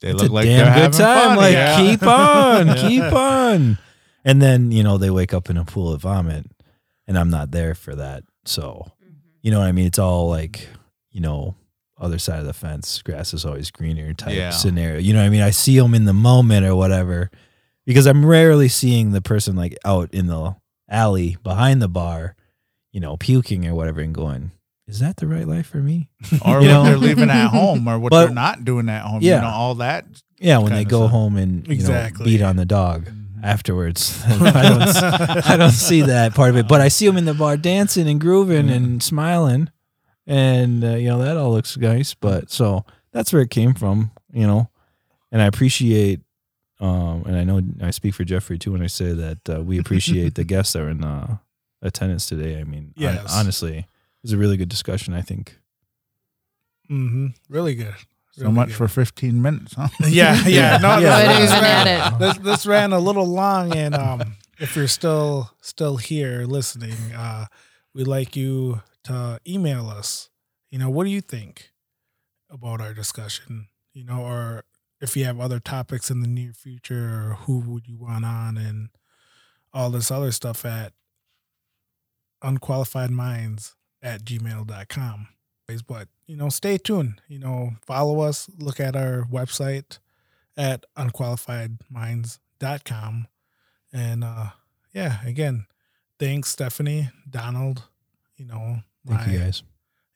[0.02, 1.28] They it's look a like damn they're good having time.
[1.30, 1.38] fun.
[1.38, 1.78] Like yeah.
[1.78, 2.88] keep on, Yeah.
[2.90, 3.78] keep on.
[4.26, 6.45] And then you know they wake up in a pool of vomit,
[7.07, 8.24] and I'm not there for that.
[8.45, 9.14] So mm-hmm.
[9.41, 9.88] you know what I mean.
[9.88, 10.68] It's all like
[11.11, 11.56] you know
[11.99, 13.02] other side of the fence.
[13.02, 14.49] Grass is always greener type Yeah.
[14.52, 14.99] scenario.
[14.99, 15.41] You know what I mean.
[15.41, 17.32] I see them in the moment or whatever,
[17.86, 20.56] because I'm rarely seeing the person like out in the
[20.89, 22.35] alley behind the bar,
[22.91, 24.51] you know, puking or whatever, and going.
[24.88, 26.09] Is that the right life for me?
[26.45, 26.84] or You what know?
[26.85, 29.22] they're leaving at home, or what But- they're not doing at home.
[29.22, 29.35] Yeah.
[29.35, 30.05] You know, all that.
[30.39, 31.11] Yeah, when they go stuff.
[31.11, 32.19] home and you Exactly.
[32.19, 33.09] know beat on the dog
[33.43, 34.22] afterwards.
[34.27, 34.38] I
[34.69, 37.57] don't I don't see that part of it, but I see them in the bar
[37.57, 39.69] dancing and grooving and smiling,
[40.27, 42.14] and uh, you know that all looks nice.
[42.14, 44.69] But so that's where it came from, you know.
[45.31, 46.22] And I appreciate,
[46.79, 49.77] um, and I know I speak for Jeffrey too when I say that uh, we
[49.79, 51.37] appreciate the guests that are in uh,
[51.81, 52.59] attendance today.
[52.59, 53.33] I mean, hon- Yes.
[53.33, 53.85] honestly, it
[54.23, 55.13] was a really good discussion.
[55.13, 55.57] I think.
[56.89, 57.27] Mm-hmm.
[57.49, 57.95] Really good.
[58.31, 58.75] So Really much good.
[58.77, 59.87] for 15 minutes, huh?
[60.07, 60.77] Yeah, yeah.
[60.81, 61.39] No, Yeah.
[61.39, 62.19] this, this even ran, at it.
[62.19, 67.45] This, this ran a little long, and um, if you're still still here listening, uh,
[67.93, 70.29] we'd like you to email us.
[70.69, 71.71] You know, what do you think
[72.49, 73.67] about our discussion?
[73.93, 74.63] You know, or
[74.99, 78.57] if you have other topics in the near future, or who would you want on,
[78.57, 78.90] and
[79.74, 80.94] all this other stuff at
[82.41, 85.28] unqualified minds at gmail.com.
[85.86, 87.22] But, you know, stay tuned.
[87.28, 89.99] You know, follow us, look at our website
[90.56, 93.28] at unqualifiedminds.com.
[93.94, 94.48] And uh
[94.94, 95.65] yeah, again,
[96.19, 97.84] thanks Stephanie, Donald,
[98.38, 99.64] you know, Thank you guys.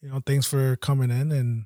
[0.02, 1.66] you know, thanks for coming in and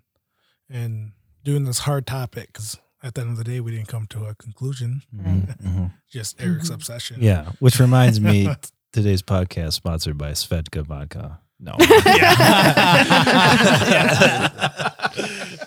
[0.70, 1.12] and
[1.44, 4.26] doing this hard topic cuz at the end of the day we didn't come to
[4.26, 5.92] a conclusion, Mhm, mhm.
[6.12, 6.74] just Eric's Mhm.
[6.76, 7.18] obsession.
[7.22, 8.50] Yeah, which reminds me,
[8.92, 11.40] today's podcast sponsored by Svedka Vodka.
[11.60, 11.76] No.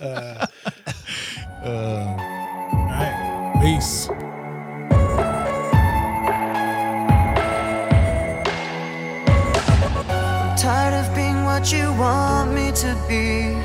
[0.00, 0.46] Uh,
[1.64, 2.16] uh,
[2.72, 3.58] all right.
[3.62, 4.08] Peace.
[10.56, 13.57] Tired of being what you want me to be.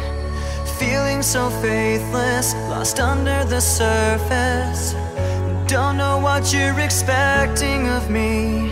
[0.94, 4.94] Feeling so faithless, lost under the surface.
[5.66, 8.72] Don't know what you're expecting of me.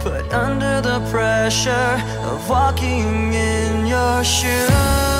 [0.00, 1.96] Put under the pressure
[2.28, 5.11] of walking in your shoes.